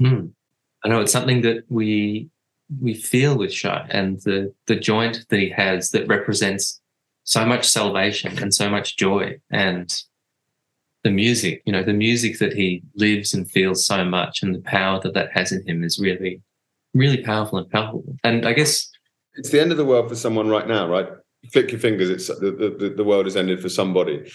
[0.01, 0.31] Mm.
[0.83, 2.29] I know it's something that we
[2.81, 6.79] we feel with Shy and the the joint that he has that represents
[7.23, 10.03] so much salvation and so much joy and
[11.03, 14.61] the music you know the music that he lives and feels so much and the
[14.61, 16.41] power that that has in him is really
[16.93, 18.15] really powerful and palpable.
[18.23, 18.89] And i guess
[19.35, 21.07] it's the end of the world for someone right now right?
[21.53, 24.29] Flick your fingers it's the, the, the world has ended for somebody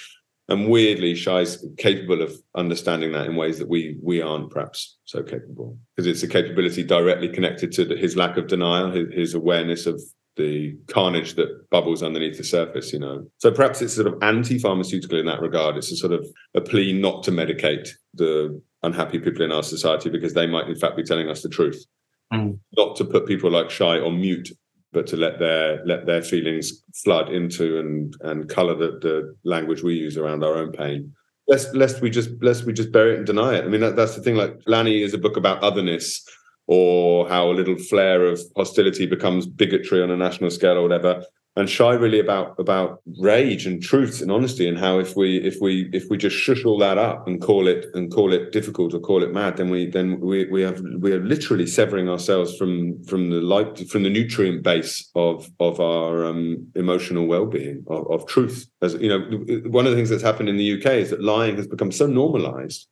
[0.48, 5.22] and weirdly Shy's capable of understanding that in ways that we we aren't perhaps so
[5.22, 9.34] capable because it's a capability directly connected to the, his lack of denial his, his,
[9.34, 10.00] awareness of
[10.36, 13.24] the carnage that bubbles underneath the surface you know?
[13.38, 15.76] So perhaps it's sort of anti-pharmaceutical in that regard.
[15.76, 20.10] It's a sort of a plea not to medicate the unhappy people in our society
[20.10, 21.84] because they might in fact be telling us the truth.
[22.32, 22.58] Mm.
[22.76, 24.50] not to put people like shai on mute
[24.94, 29.82] but to let their let their feelings flood into and and color the, the language
[29.82, 31.12] we use around our own pain.
[31.48, 33.64] Lest lest we just lest we just bury it and deny it.
[33.64, 36.26] I mean that, that's the thing like lanny is a book about otherness
[36.66, 41.22] or how a little flare of hostility becomes bigotry on a national scale or whatever
[41.56, 45.56] and shy really about about rage and truth and honesty and how if we if
[45.60, 48.92] we if we just shush all that up and call it and call it difficult
[48.92, 52.56] or call it mad then we then we we have we are literally severing ourselves
[52.56, 58.10] from from the light from the nutrient base of of our um, emotional well-being of,
[58.10, 58.66] of truth.
[58.82, 59.20] As you know
[59.68, 62.06] one of the things that's happened in the UK is that lying has become so
[62.06, 62.88] normalized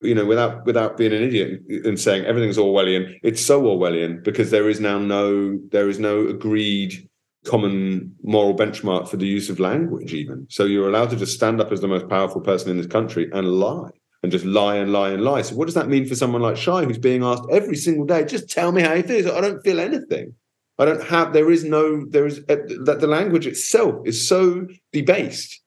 [0.00, 4.52] you know, without without being an idiot and saying everything's Orwellian, it's so Orwellian because
[4.52, 7.08] there is now no there is no agreed
[7.48, 10.46] common moral benchmark for the use of language even.
[10.50, 13.30] So you're allowed to just stand up as the most powerful person in this country
[13.32, 13.90] and lie
[14.22, 15.42] and just lie and lie and lie.
[15.42, 18.24] So what does that mean for someone like Shy who's being asked every single day
[18.24, 20.34] just tell me how you feel i don't feel anything.
[20.78, 24.66] I don't have there is no there is uh, that the language itself is so
[24.92, 25.60] debased.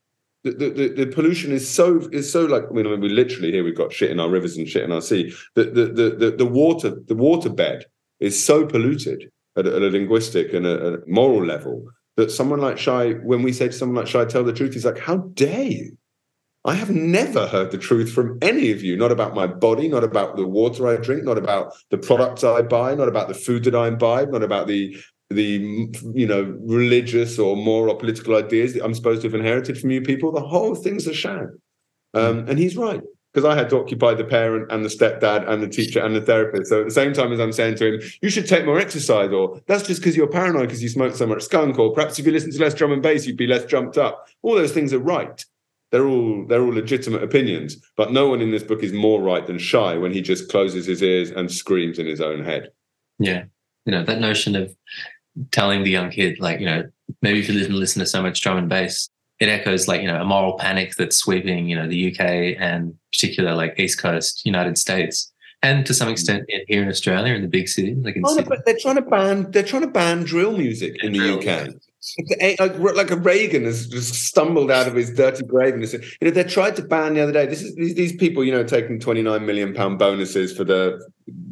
[0.43, 3.51] The, the, the, pollution is so is so like I mean, I mean we literally
[3.51, 5.33] here we've got shit in our rivers and shit in our sea.
[5.55, 7.85] The the the the, the water the water bed
[8.19, 11.85] is so polluted at a, at a linguistic and a, a, moral level
[12.17, 14.85] that someone like Shy, when we say to someone like Shy, tell the truth, he's
[14.85, 15.97] like, how dare you?
[16.63, 20.03] I have never heard the truth from any of you, not about my body, not
[20.03, 23.63] about the water I drink, not about the products I buy, not about the food
[23.63, 24.95] that I imbibe, not about the
[25.31, 29.79] the you know religious or moral or political ideas that I'm supposed to have inherited
[29.79, 30.31] from you people.
[30.31, 31.59] The whole thing's a sham.
[32.13, 33.01] Um, and he's right
[33.33, 36.21] because I had to occupy the parent and the stepdad and the teacher and the
[36.21, 36.69] therapist.
[36.69, 39.31] So at the same time as I'm saying to him, you should take more exercise,
[39.31, 42.25] or that's just because you're paranoid because you smoke so much skunk, or perhaps if
[42.25, 44.27] you listen to less drum and bass, you'd be less jumped up.
[44.41, 45.45] All those things are right.
[45.91, 49.45] They're all they're all legitimate opinions, but no one in this book is more right
[49.45, 52.69] than Shy when he just closes his ears and screams in his own head.
[53.19, 53.43] Yeah,
[53.85, 54.73] you know that notion of
[55.51, 56.89] telling the young kid, like you know,
[57.21, 59.09] maybe if you listen listen to so much drum and bass,
[59.41, 62.95] it echoes like you know a moral panic that's sweeping you know the UK and
[63.12, 67.41] particular like East Coast United States and to some extent in, here in Australia in
[67.41, 70.56] the big cities like in oh, they're trying to ban they're trying to ban drill
[70.56, 71.43] music yeah, in the UK.
[71.43, 72.56] Yeah.
[72.60, 76.27] Like, like a Reagan has just stumbled out of his dirty grave and said, you
[76.27, 77.45] know, they tried to ban the other day.
[77.45, 80.99] This is these, these people, you know, taking 29 million pound bonuses for the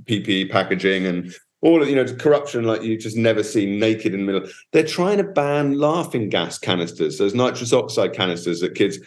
[0.06, 4.26] PPE packaging and all of you know corruption like you just never see naked in
[4.26, 4.50] the middle.
[4.72, 9.00] They're trying to ban laughing gas canisters those nitrous oxide canisters that kids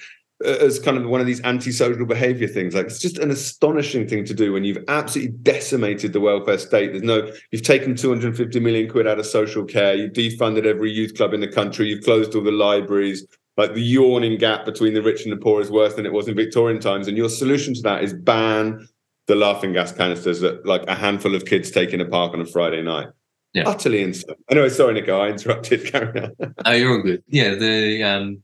[0.45, 2.75] uh, as kind of one of these antisocial behavior things.
[2.75, 6.93] Like it's just an astonishing thing to do when you've absolutely decimated the welfare state.
[6.93, 9.95] There's no you've taken 250 million quid out of social care.
[9.95, 11.89] You've defunded every youth club in the country.
[11.89, 13.27] You've closed all the libraries.
[13.57, 16.27] Like the yawning gap between the rich and the poor is worse than it was
[16.27, 17.07] in victorian times.
[17.07, 18.89] And your solution to that is ban
[19.33, 22.43] the laughing gas canisters that like a handful of kids take in a park on
[22.43, 23.09] a Friday night.
[23.55, 23.67] Yeah.
[23.67, 24.35] Utterly insane.
[24.51, 25.87] Anyway, sorry, Nico, I interrupted.
[25.91, 26.55] Carry on.
[26.67, 27.23] oh, you're all good.
[27.29, 28.43] Yeah, the um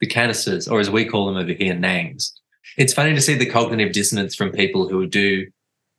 [0.00, 2.32] the canisters, or as we call them over here, nangs.
[2.78, 5.46] it's funny to see the cognitive dissonance from people who do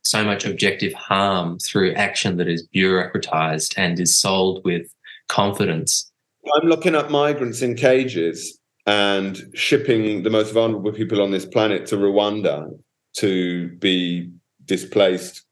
[0.02, 4.92] so much objective harm through action that is bureaucratized and is sold with
[5.28, 6.10] confidence.
[6.56, 11.86] I'm looking at migrants in cages and shipping the most vulnerable people on this planet
[11.86, 12.76] to Rwanda
[13.14, 14.30] to be
[14.64, 15.44] displaced,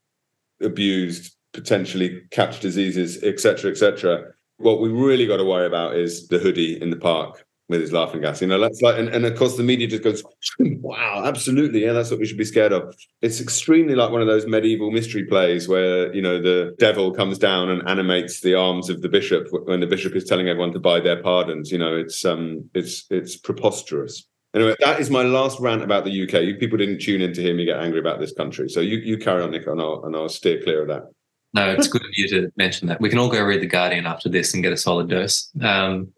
[0.61, 4.23] abused, potentially catch diseases, etc., etc.
[4.57, 7.93] What we really got to worry about is the hoodie in the park with his
[7.93, 8.41] laughing gas.
[8.41, 10.23] You know, that's like, and, and of course the media just goes,
[10.59, 11.83] wow, absolutely.
[11.83, 12.93] Yeah, that's what we should be scared of.
[13.21, 17.39] It's extremely like one of those medieval mystery plays where, you know, the devil comes
[17.39, 20.79] down and animates the arms of the bishop when the bishop is telling everyone to
[20.79, 21.71] buy their pardons.
[21.71, 24.27] You know, it's um it's it's preposterous.
[24.53, 26.43] Anyway, that is my last rant about the UK.
[26.43, 28.67] You people didn't tune in to hear me get angry about this country.
[28.69, 31.09] So you, you carry on, Nick, and I'll, and I'll steer clear of that.
[31.53, 33.01] No, it's good of you to mention that.
[33.01, 35.49] We can all go read The Guardian after this and get a solid dose.
[35.61, 36.13] Um,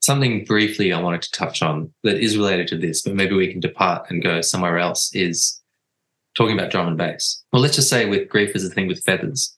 [0.00, 3.50] something briefly I wanted to touch on that is related to this, but maybe we
[3.50, 5.60] can depart and go somewhere else is
[6.36, 7.42] talking about drum and bass.
[7.52, 9.54] Well, let's just say with grief is a thing with feathers.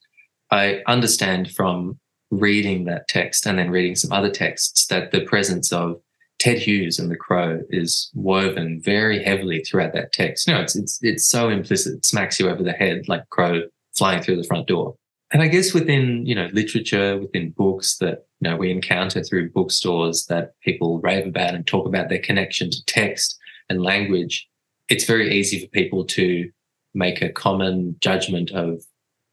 [0.51, 1.99] I understand from
[2.31, 6.01] reading that text and then reading some other texts that the presence of
[6.39, 10.47] Ted Hughes and the Crow is woven very heavily throughout that text.
[10.47, 13.63] You know, it's it's it's so implicit, it smacks you over the head like Crow
[13.97, 14.95] flying through the front door.
[15.33, 19.51] And I guess within, you know, literature, within books that, you know, we encounter through
[19.51, 23.37] bookstores that people rave about and talk about their connection to text
[23.69, 24.49] and language,
[24.89, 26.49] it's very easy for people to
[26.95, 28.85] make a common judgment of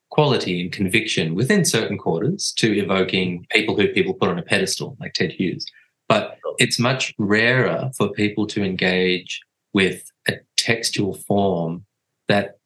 [0.09, 4.97] quality and conviction within certain quarters to evoking people who people put on a pedestal,
[4.99, 5.65] like Ted Hughes.
[6.07, 9.41] But it's much rarer for people to engage
[9.73, 11.85] with a textual form
[12.27, 12.57] that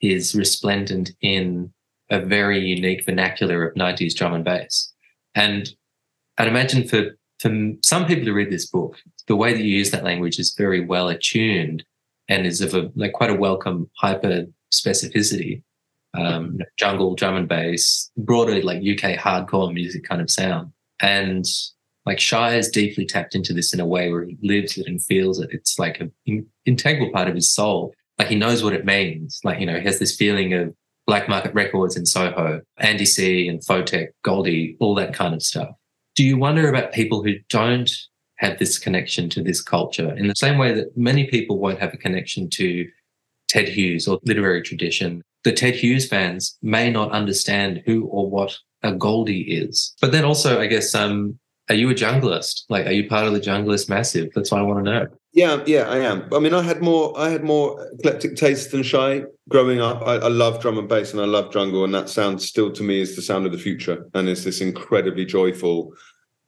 [0.00, 1.72] is resplendent in
[2.10, 4.92] a very unique vernacular of 90s drum and bass.
[5.34, 5.68] And
[6.38, 7.50] I'd imagine for, for
[7.84, 8.96] some people who read this book,
[9.28, 11.84] the way that you use that language is very well attuned
[12.28, 15.62] and is of a like quite a welcome hyper specificity.
[16.12, 20.72] Um, jungle, drum and bass, broader like UK hardcore music kind of sound.
[21.00, 21.44] And
[22.10, 25.00] like Shy is deeply tapped into this in a way where he lives it and
[25.00, 25.48] feels it.
[25.52, 26.10] It's like an
[26.66, 27.94] integral part of his soul.
[28.18, 29.38] Like he knows what it means.
[29.44, 30.74] Like, you know, he has this feeling of
[31.06, 35.68] Black Market Records in Soho, Andy C and Photek, Goldie, all that kind of stuff.
[36.16, 37.88] Do you wonder about people who don't
[38.38, 41.94] have this connection to this culture in the same way that many people won't have
[41.94, 42.88] a connection to
[43.48, 45.22] Ted Hughes or literary tradition?
[45.44, 49.94] The Ted Hughes fans may not understand who or what a Goldie is.
[50.00, 51.38] But then also, I guess, um,
[51.70, 52.64] are you a junglist?
[52.68, 54.30] Like, are you part of the junglist massive?
[54.34, 55.06] That's what I want to know.
[55.32, 56.28] Yeah, yeah, I am.
[56.34, 60.02] I mean, I had more, I had more eclectic taste than shy growing up.
[60.02, 62.82] I, I love drum and bass, and I love jungle, and that sound still to
[62.82, 65.94] me is the sound of the future, and it's this incredibly joyful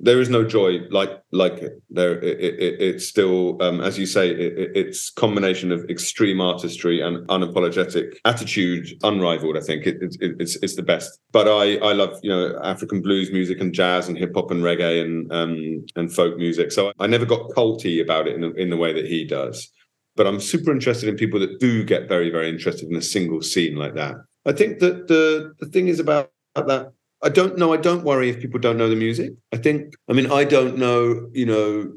[0.02, 1.80] there is no joy like like it.
[1.88, 7.00] There, it, it, it's still, um, as you say, it, it's combination of extreme artistry
[7.00, 9.56] and unapologetic attitude, unrivaled.
[9.56, 11.20] I think it's it's the best.
[11.30, 14.64] But I I love you know African blues music and jazz and hip hop and
[14.64, 16.72] reggae and um and folk music.
[16.72, 19.70] So I never got culty about it in the, in the way that he does.
[20.16, 23.40] But I'm super interested in people that do get very very interested in a single
[23.40, 24.16] scene like that.
[24.44, 27.72] I think that the the thing is about that I don't know.
[27.72, 29.32] I don't worry if people don't know the music.
[29.52, 29.94] I think.
[30.08, 31.28] I mean, I don't know.
[31.32, 31.92] You know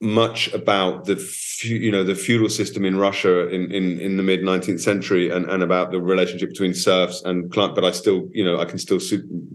[0.00, 1.16] much about the
[1.62, 5.46] you know the feudal system in Russia in in, in the mid 19th century and,
[5.46, 8.78] and about the relationship between serfs and client but I still you know I can
[8.78, 9.00] still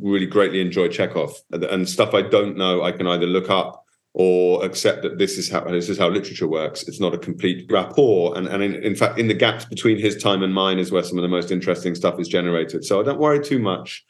[0.02, 4.66] really greatly enjoy Chekhov and stuff I don't know I can either look up or
[4.66, 8.36] accept that this is how this is how literature works it's not a complete rapport
[8.36, 11.04] and and in, in fact in the gaps between his time and mine is where
[11.04, 14.04] some of the most interesting stuff is generated so I don't worry too much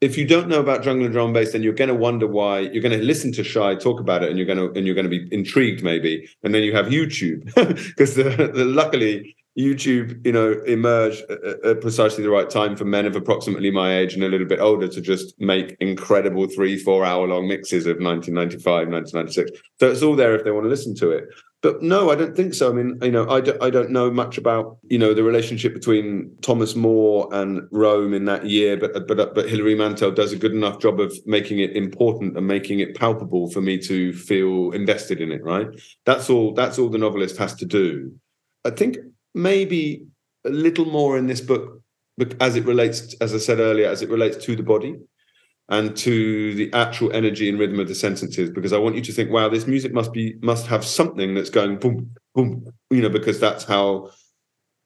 [0.00, 2.60] if you don't know about jungle and drum bass, then you're going to wonder why.
[2.60, 4.94] You're going to listen to Shy talk about it, and you're going to and you're
[4.94, 6.28] going to be intrigued maybe.
[6.42, 7.44] And then you have YouTube
[7.86, 13.06] because the, the, luckily YouTube, you know, emerged at, precisely the right time for men
[13.06, 17.04] of approximately my age and a little bit older to just make incredible three, four
[17.04, 19.50] hour long mixes of 1995, 1996.
[19.78, 21.28] So it's all there if they want to listen to it.
[21.64, 22.68] But no, I don't think so.
[22.68, 25.72] I mean, you know, I, do, I don't know much about, you know, the relationship
[25.72, 30.36] between Thomas More and Rome in that year, but but but Hilary Mantel does a
[30.36, 34.72] good enough job of making it important and making it palpable for me to feel
[34.72, 35.68] invested in it, right?
[36.04, 38.12] That's all that's all the novelist has to do.
[38.66, 38.98] I think
[39.34, 40.04] maybe
[40.44, 41.80] a little more in this book
[42.42, 44.96] as it relates, as I said earlier, as it relates to the body
[45.68, 49.12] and to the actual energy and rhythm of the sentences because I want you to
[49.12, 53.08] think, wow, this music must be must have something that's going boom, boom, you know,
[53.08, 54.10] because that's how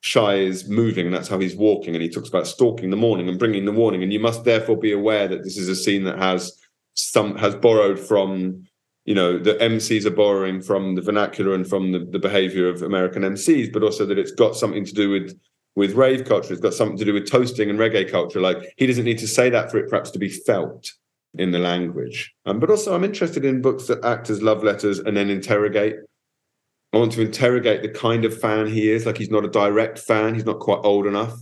[0.01, 1.95] Shy is moving and that's how he's walking.
[1.95, 4.03] And he talks about stalking the morning and bringing the warning.
[4.03, 6.57] And you must therefore be aware that this is a scene that has
[6.93, 8.63] some has borrowed from
[9.05, 12.81] you know the MCs are borrowing from the vernacular and from the, the behavior of
[12.81, 15.37] American MCs, but also that it's got something to do with
[15.75, 16.53] with rave culture.
[16.53, 18.41] It's got something to do with toasting and reggae culture.
[18.41, 20.91] Like he doesn't need to say that for it perhaps to be felt
[21.37, 22.33] in the language.
[22.45, 25.95] Um, but also, I'm interested in books that act as love letters and then interrogate.
[26.91, 29.05] I want to interrogate the kind of fan he is.
[29.05, 30.33] Like he's not a direct fan.
[30.33, 31.33] He's not quite old enough.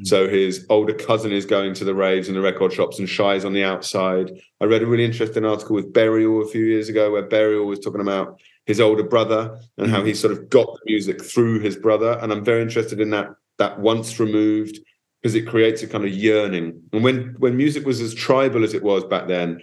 [0.00, 0.06] Mm.
[0.06, 3.44] So his older cousin is going to the raves and the record shops and Shy's
[3.44, 4.32] on the outside.
[4.60, 7.80] I read a really interesting article with Burial a few years ago where Burial was
[7.80, 9.90] talking about his older brother and mm.
[9.90, 12.18] how he sort of got the music through his brother.
[12.22, 13.28] And I'm very interested in that
[13.58, 14.78] that once removed
[15.22, 16.82] because it creates a kind of yearning.
[16.92, 19.60] And when when music was as tribal as it was back then,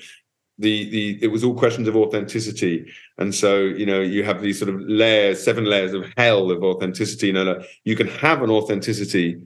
[0.57, 4.59] the the it was all questions of authenticity and so you know you have these
[4.59, 8.43] sort of layers seven layers of hell of authenticity you know like you can have
[8.43, 9.41] an authenticity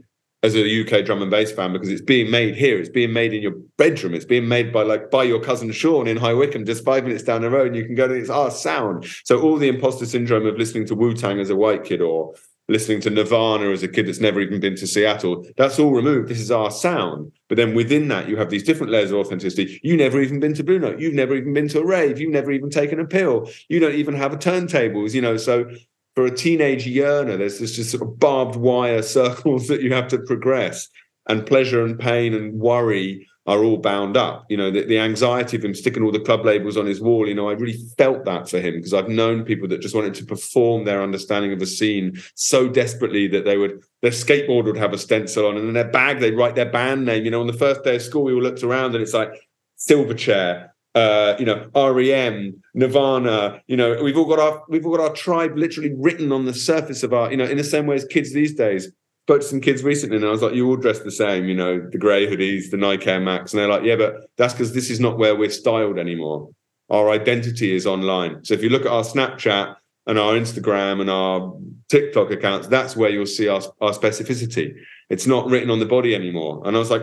[0.45, 2.79] as a UK drum and bass fan because it's being made here.
[2.79, 4.13] It's being made in your bedroom.
[4.13, 7.23] It's being made by like by your cousin Sean in High Wycombe, just five minutes
[7.23, 7.67] down the road.
[7.67, 9.07] And you can go to it's our sound.
[9.23, 12.35] So all the imposter syndrome of listening to Wu Tang as a white kid or
[12.67, 16.29] listening to Nirvana as a kid that's never even been to Seattle, that's all removed.
[16.29, 17.31] This is our sound.
[17.47, 19.79] But then within that, you have these different layers of authenticity.
[19.83, 20.99] You've never even been to Blue Note.
[20.99, 22.19] You've never even been to a rave.
[22.19, 23.49] You've never even taken a pill.
[23.69, 25.37] You don't even have a turntables, you know.
[25.37, 25.69] So
[26.15, 30.07] for a teenage yearner, there's this just sort of barbed wire circles that you have
[30.09, 30.87] to progress,
[31.27, 34.45] and pleasure and pain and worry are all bound up.
[34.49, 37.27] You know, the, the anxiety of him sticking all the club labels on his wall.
[37.27, 40.15] You know, I really felt that for him because I've known people that just wanted
[40.15, 44.77] to perform their understanding of a scene so desperately that they would their skateboard would
[44.77, 47.23] have a stencil on, and in their bag they'd write their band name.
[47.25, 49.31] You know, on the first day of school, we all looked around and it's like
[49.77, 55.09] Silverchair, uh, you know, REM, Nirvana, you know, we've all got our we've all got
[55.09, 57.95] our tribe literally written on the surface of our, you know, in the same way
[57.95, 58.91] as kids these days.
[59.25, 61.55] Spoke to some kids recently and I was like, you all dress the same, you
[61.55, 63.53] know, the grey hoodies, the Nike Air Max.
[63.53, 66.51] And they're like, yeah, but that's because this is not where we're styled anymore.
[66.91, 68.45] Our identity is online.
[68.45, 71.57] So if you look at our Snapchat and our Instagram and our
[71.89, 74.75] TikTok accounts, that's where you'll see our, our specificity.
[75.09, 76.61] It's not written on the body anymore.
[76.63, 77.01] And I was like,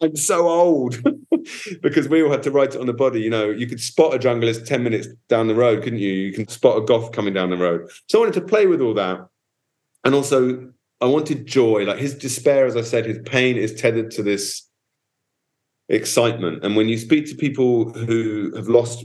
[0.00, 1.02] I'm so old
[1.82, 3.20] because we all had to write it on the body.
[3.20, 6.12] You know, you could spot a junglist 10 minutes down the road, couldn't you?
[6.12, 7.90] You can spot a goth coming down the road.
[8.08, 9.26] So I wanted to play with all that.
[10.04, 11.84] And also, I wanted joy.
[11.84, 14.68] Like his despair, as I said, his pain is tethered to this
[15.88, 16.64] excitement.
[16.64, 19.04] And when you speak to people who have lost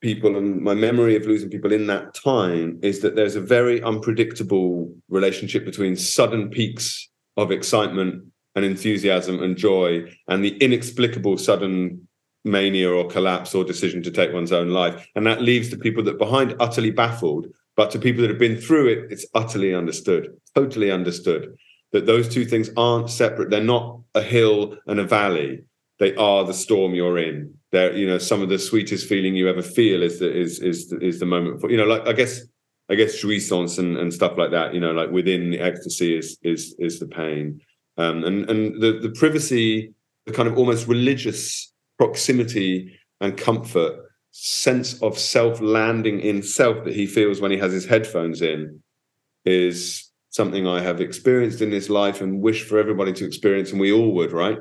[0.00, 3.82] people, and my memory of losing people in that time is that there's a very
[3.82, 8.24] unpredictable relationship between sudden peaks of excitement
[8.54, 12.08] and enthusiasm and joy and the inexplicable sudden
[12.44, 15.06] mania or collapse or decision to take one's own life.
[15.14, 18.56] And that leaves the people that behind utterly baffled, but to people that have been
[18.56, 21.56] through it, it's utterly understood, totally understood
[21.92, 23.50] that those two things aren't separate.
[23.50, 25.64] They're not a hill and a valley.
[25.98, 27.54] They are the storm you're in.
[27.72, 30.92] They're, you know, some of the sweetest feeling you ever feel is the is is
[31.00, 32.40] is the moment for you know, like I guess
[32.88, 36.38] I guess jouissance and, and stuff like that, you know, like within the ecstasy is
[36.42, 37.60] is is the pain.
[37.98, 39.92] Um, and and the, the privacy,
[40.26, 44.05] the kind of almost religious proximity and comfort,
[44.38, 48.82] sense of self landing in self that he feels when he has his headphones in
[49.46, 53.80] is something I have experienced in this life and wish for everybody to experience, and
[53.80, 54.58] we all would, right?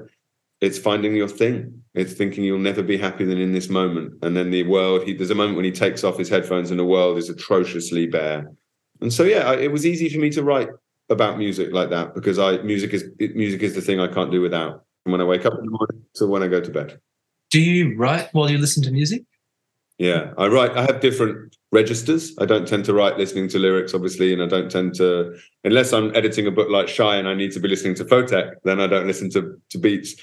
[0.62, 1.84] It's finding your thing.
[1.94, 4.14] It's thinking you'll never be happier than in this moment.
[4.22, 6.80] And then the world, he, there's a moment when he takes off his headphones and
[6.80, 8.50] the world is atrociously bare.
[9.02, 10.70] And so, yeah, I, it was easy for me to write
[11.10, 13.04] about music like that because I music is
[13.36, 14.86] music is the thing I can't do without.
[15.04, 17.00] From when I wake up in the morning to when I go to bed.
[17.52, 19.24] Do you write while you listen to music?
[19.98, 20.72] Yeah, I write.
[20.72, 22.36] I have different registers.
[22.40, 25.94] I don't tend to write listening to lyrics, obviously, and I don't tend to unless
[25.94, 28.56] I'm editing a book like Shy and I need to be listening to Photek.
[28.66, 30.16] Then I don't listen to to beats.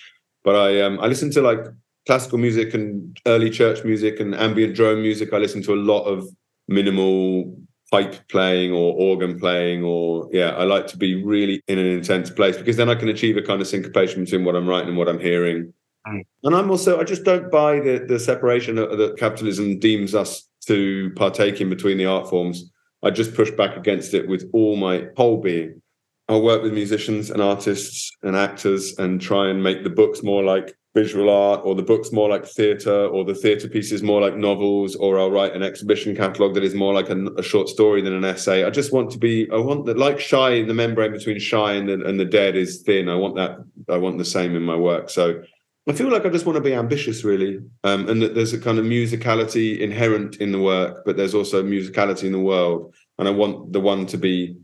[0.45, 1.61] But I um I listen to like
[2.07, 5.33] classical music and early church music and ambient drone music.
[5.33, 6.29] I listen to a lot of
[6.69, 7.57] minimal
[7.91, 12.31] pipe playing or organ playing or yeah i like to be really in an intense
[12.31, 14.97] place because then i can achieve a kind of syncopation between what i'm writing and
[14.97, 15.75] what i'm hearing
[16.07, 16.23] mm.
[16.45, 21.11] and i'm also i just don't buy the the separation that capitalism deems us to
[21.17, 22.71] partake in between the art forms
[23.03, 25.81] i just push back against it with all my whole being
[26.29, 30.43] i'll work with musicians and artists and actors and try and make the books more
[30.43, 34.37] like visual art or the book's more like theatre or the theatre pieces more like
[34.37, 38.03] novels or I'll write an exhibition catalogue that is more like a, a, short story
[38.03, 38.65] than an essay.
[38.65, 41.89] I just want to be I want that like shy the membrane between shy and
[41.89, 43.09] the, and the dead is thin.
[43.09, 43.57] I want that
[43.89, 45.09] I want the same in my work.
[45.09, 45.43] So
[45.89, 48.61] I feel like I just want to be ambitious really um, and that there's a
[48.61, 53.27] kind of musicality inherent in the work but there's also musicality in the world and
[53.27, 54.57] I want the one to be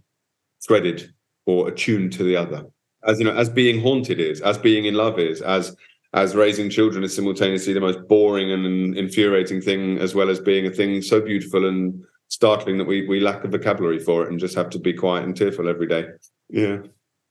[0.66, 1.12] threaded
[1.46, 2.64] or attuned to the other
[3.04, 5.76] as you know as being haunted is as being in love is as
[6.14, 10.66] as raising children is simultaneously the most boring and infuriating thing, as well as being
[10.66, 14.40] a thing so beautiful and startling that we we lack a vocabulary for it and
[14.40, 16.06] just have to be quiet and tearful every day.
[16.48, 16.78] Yeah.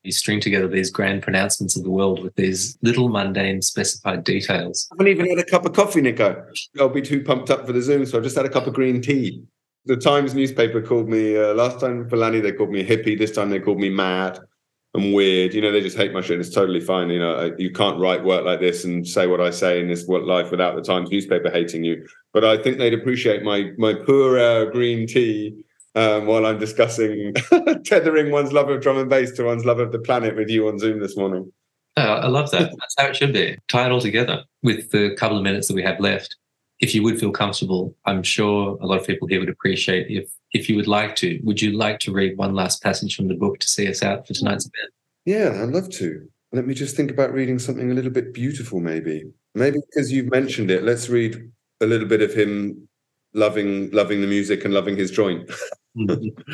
[0.03, 4.87] You string together these grand pronouncements of the world with these little mundane specified details.
[4.91, 6.45] I haven't even had a cup of coffee, Nico.
[6.79, 8.73] I'll be too pumped up for the Zoom, so I just had a cup of
[8.73, 9.43] green tea.
[9.85, 12.39] The Times newspaper called me uh, last time for Lanny.
[12.39, 13.17] They called me a hippie.
[13.17, 14.39] This time they called me mad
[14.93, 15.53] and weird.
[15.53, 16.39] You know, they just hate my shit.
[16.39, 17.09] It's totally fine.
[17.09, 20.07] You know, you can't write work like this and say what I say in this
[20.07, 22.05] life without the Times newspaper hating you.
[22.33, 25.63] But I think they'd appreciate my my poor uh, green tea
[25.97, 27.33] um, while I'm discussing
[27.83, 30.67] tethering one's love of drum and bass to one's love of the planet with you
[30.67, 31.51] on Zoom this morning.
[31.97, 32.69] Oh, I love that.
[32.79, 33.57] That's how it should be.
[33.67, 36.35] Tie it all together with the couple of minutes that we have left.
[36.79, 40.29] If you would feel comfortable, I'm sure a lot of people here would appreciate if
[40.53, 43.33] if you would like to, would you like to read one last passage from the
[43.33, 44.93] book to see us out for tonight's event?
[45.25, 46.29] Yeah, I'd love to.
[46.53, 49.23] Let me just think about reading something a little bit beautiful, maybe.
[49.55, 52.87] Maybe because you've mentioned it, let's read a little bit of him
[53.37, 55.49] loving loving the music and loving his joint.
[55.97, 56.53] Mm-hmm.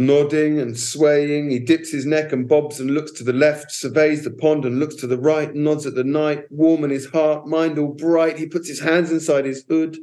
[0.00, 4.22] Nodding and swaying, he dips his neck and bobs and looks to the left, surveys
[4.22, 7.48] the pond and looks to the right, nods at the night, warm in his heart,
[7.48, 8.38] mind all bright.
[8.38, 9.98] He puts his hands inside his hood,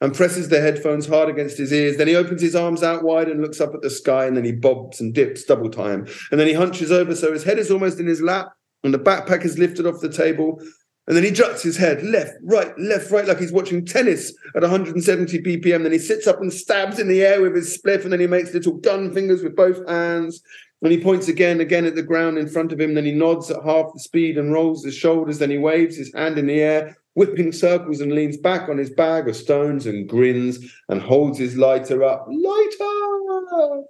[0.00, 1.96] and presses the headphones hard against his ears.
[1.96, 4.44] Then he opens his arms out wide and looks up at the sky, and then
[4.44, 6.06] he bobs and dips double time.
[6.30, 8.52] And then he hunches over so his head is almost in his lap,
[8.84, 10.60] and the backpack is lifted off the table.
[11.08, 14.60] And then he juts his head left, right, left, right, like he's watching tennis at
[14.60, 15.82] 170 BPM.
[15.82, 18.26] Then he sits up and stabs in the air with his spliff, and then he
[18.26, 20.42] makes little gun fingers with both hands.
[20.82, 22.92] And he points again, again at the ground in front of him.
[22.94, 25.38] Then he nods at half the speed and rolls his shoulders.
[25.38, 28.90] Then he waves his hand in the air whipping circles and leans back on his
[28.90, 32.24] bag of stones and grins and holds his lighter up.
[32.30, 33.82] Lighter!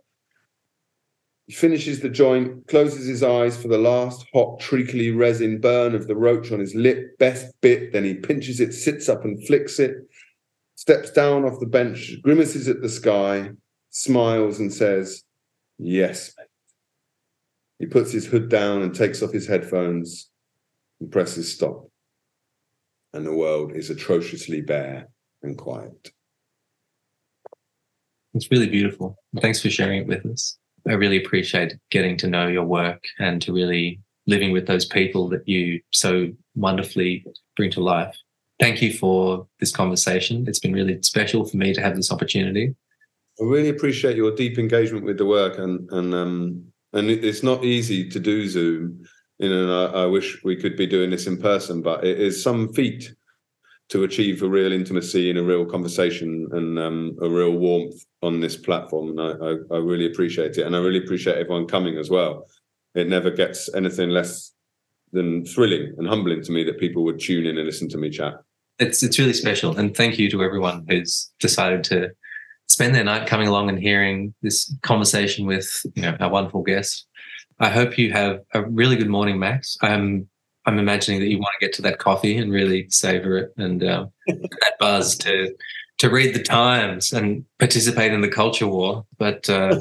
[1.49, 6.07] He finishes the joint, closes his eyes for the last hot, treacly resin burn of
[6.07, 7.93] the roach on his lip, best bit.
[7.93, 9.97] Then he pinches it, sits up and flicks it,
[10.77, 13.51] steps down off the bench, grimaces at the sky,
[13.91, 15.25] smiles and says,
[15.79, 16.47] Yes, mate.
[17.81, 20.31] He puts his hood down and takes off his headphones
[21.01, 21.89] and presses stop
[23.13, 25.09] and the world is atrociously bare
[25.43, 26.13] and quiet.
[28.35, 29.17] It's really beautiful.
[29.41, 30.59] Thanks for sharing it with us.
[30.89, 35.29] I really appreciate getting to know your work and to really living with those people
[35.29, 37.25] that you so wonderfully
[37.57, 38.17] bring to life.
[38.59, 40.47] Thank you for this conversation.
[40.49, 42.75] It's been really special for me to have this opportunity.
[43.41, 47.65] I really appreciate your deep engagement with the work, and and um, and it's not
[47.65, 49.07] easy to do Zoom
[49.39, 52.43] you know, I, I, wish we could be doing this in person, but it is
[52.43, 53.15] some feat
[53.89, 58.41] to achieve a real intimacy and a real conversation and um, a real warmth on
[58.41, 59.11] this platform.
[59.11, 62.47] And I, I, I, really appreciate it, and I really appreciate everyone coming as well.
[62.95, 64.53] It never gets anything less
[65.13, 68.11] than thrilling and humbling to me that people would tune in and listen to me
[68.11, 68.35] chat.
[68.79, 72.11] It's it's really special, and thank you to everyone who's decided to
[72.69, 77.07] spend their night coming along and hearing this conversation with you know our wonderful guest.
[77.59, 79.77] I hope you have a really good morning, Max.
[80.69, 83.83] I'm imagining that you want to get to that coffee and really savor it and
[83.83, 85.55] uh, that buzz to
[85.97, 89.07] to read the Times and participate in the culture war.
[89.17, 89.81] But uh,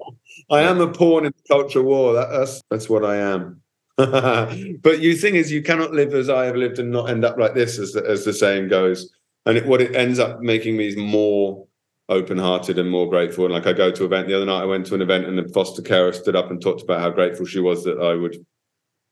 [0.50, 2.12] I am a pawn in the culture war.
[2.12, 3.62] That, that's that's what I am.
[3.96, 7.38] but you thing is, you cannot live as I have lived and not end up
[7.38, 9.10] like this, as the, as the saying goes.
[9.46, 11.66] And it, what it ends up making me is more
[12.10, 13.46] open-hearted and more grateful.
[13.46, 15.24] And like I go to an event the other night, I went to an event
[15.24, 18.14] and the foster carer stood up and talked about how grateful she was that I
[18.14, 18.44] would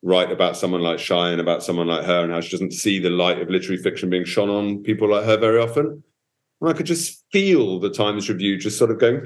[0.04, 2.98] write about someone like Shy and about someone like her and how she doesn't see
[2.98, 6.04] the light of literary fiction being shone on people like her very often.
[6.60, 9.24] And I could just feel the Times Review just sort of going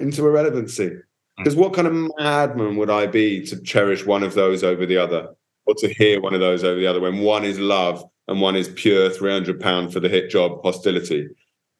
[0.00, 0.90] into irrelevancy.
[1.38, 1.60] Because hmm.
[1.60, 5.28] what kind of madman would I be to cherish one of those over the other,
[5.66, 8.56] or to hear one of those over the other when one is love and one
[8.56, 11.28] is pure three hundred pound for the hit job hostility?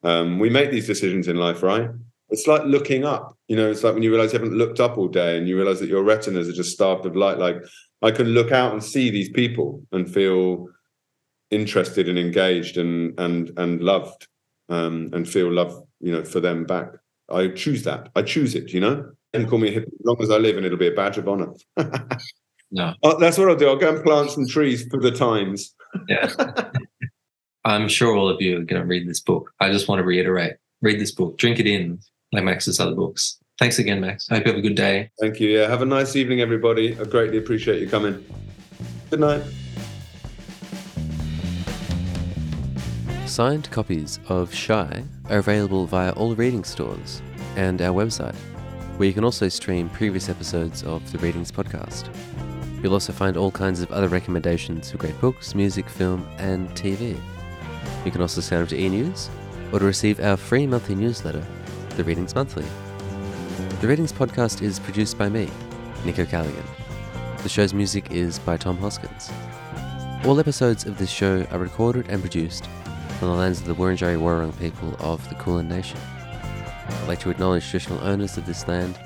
[0.05, 1.91] Um, we make these decisions in life, right?
[2.33, 3.37] It's like looking up.
[3.47, 5.57] You know, it's like when you realize you haven't looked up all day and you
[5.57, 7.39] realize that your retinas are just starved of light.
[7.39, 7.57] Like
[8.01, 10.69] I can look out and see these people and feel
[11.51, 14.27] interested and engaged and and and loved
[14.71, 16.89] um, and feel love, you know, for them back.
[17.31, 18.09] I choose that.
[18.17, 18.73] I choose it.
[18.73, 20.89] You know, and call me a hippie as long as I live, and it'll be
[20.89, 21.53] a badge of honor.
[22.71, 23.69] no, oh, that's what I'll do.
[23.69, 25.75] I'll go and plant some trees for the times.
[26.09, 26.33] yeah.
[27.65, 29.53] I'm sure all of you are going to read this book.
[29.61, 32.01] I just want to reiterate read this book, drink it in,
[32.33, 33.39] like Max's other books.
[33.59, 34.27] Thanks again, Max.
[34.31, 35.11] I hope you have a good day.
[35.21, 35.51] Thank you.
[35.51, 35.69] Yeah.
[35.69, 36.99] Have a nice evening, everybody.
[36.99, 38.25] I greatly appreciate you coming.
[39.11, 39.43] Good night.
[43.27, 47.23] Signed copies of Shy are available via all reading stores
[47.57, 48.35] and our website,
[48.97, 52.15] where you can also stream previous episodes of the Readings podcast.
[52.83, 57.17] You'll also find all kinds of other recommendations for great books, music, film, and TV.
[58.05, 59.31] You can also sign up to e-news
[59.73, 61.47] or to receive our free monthly newsletter,
[61.97, 62.65] The Readings Monthly.
[63.83, 65.51] The Readings podcast is produced by me,
[66.07, 66.65] Nico Callaghan.
[67.43, 69.31] The show's music is by Tom Hoskins.
[70.25, 72.67] All episodes of this show are recorded and produced
[73.21, 76.01] on the lands of the Wurundjeri Wurrung people of the Kulin Nation.
[76.89, 78.99] I'd like to acknowledge traditional owners of this land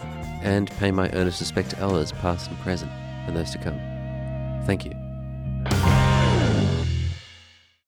[0.42, 2.92] and pay my earnest respect to elders past and present
[3.26, 3.80] and those to come.
[4.64, 4.95] Thank you.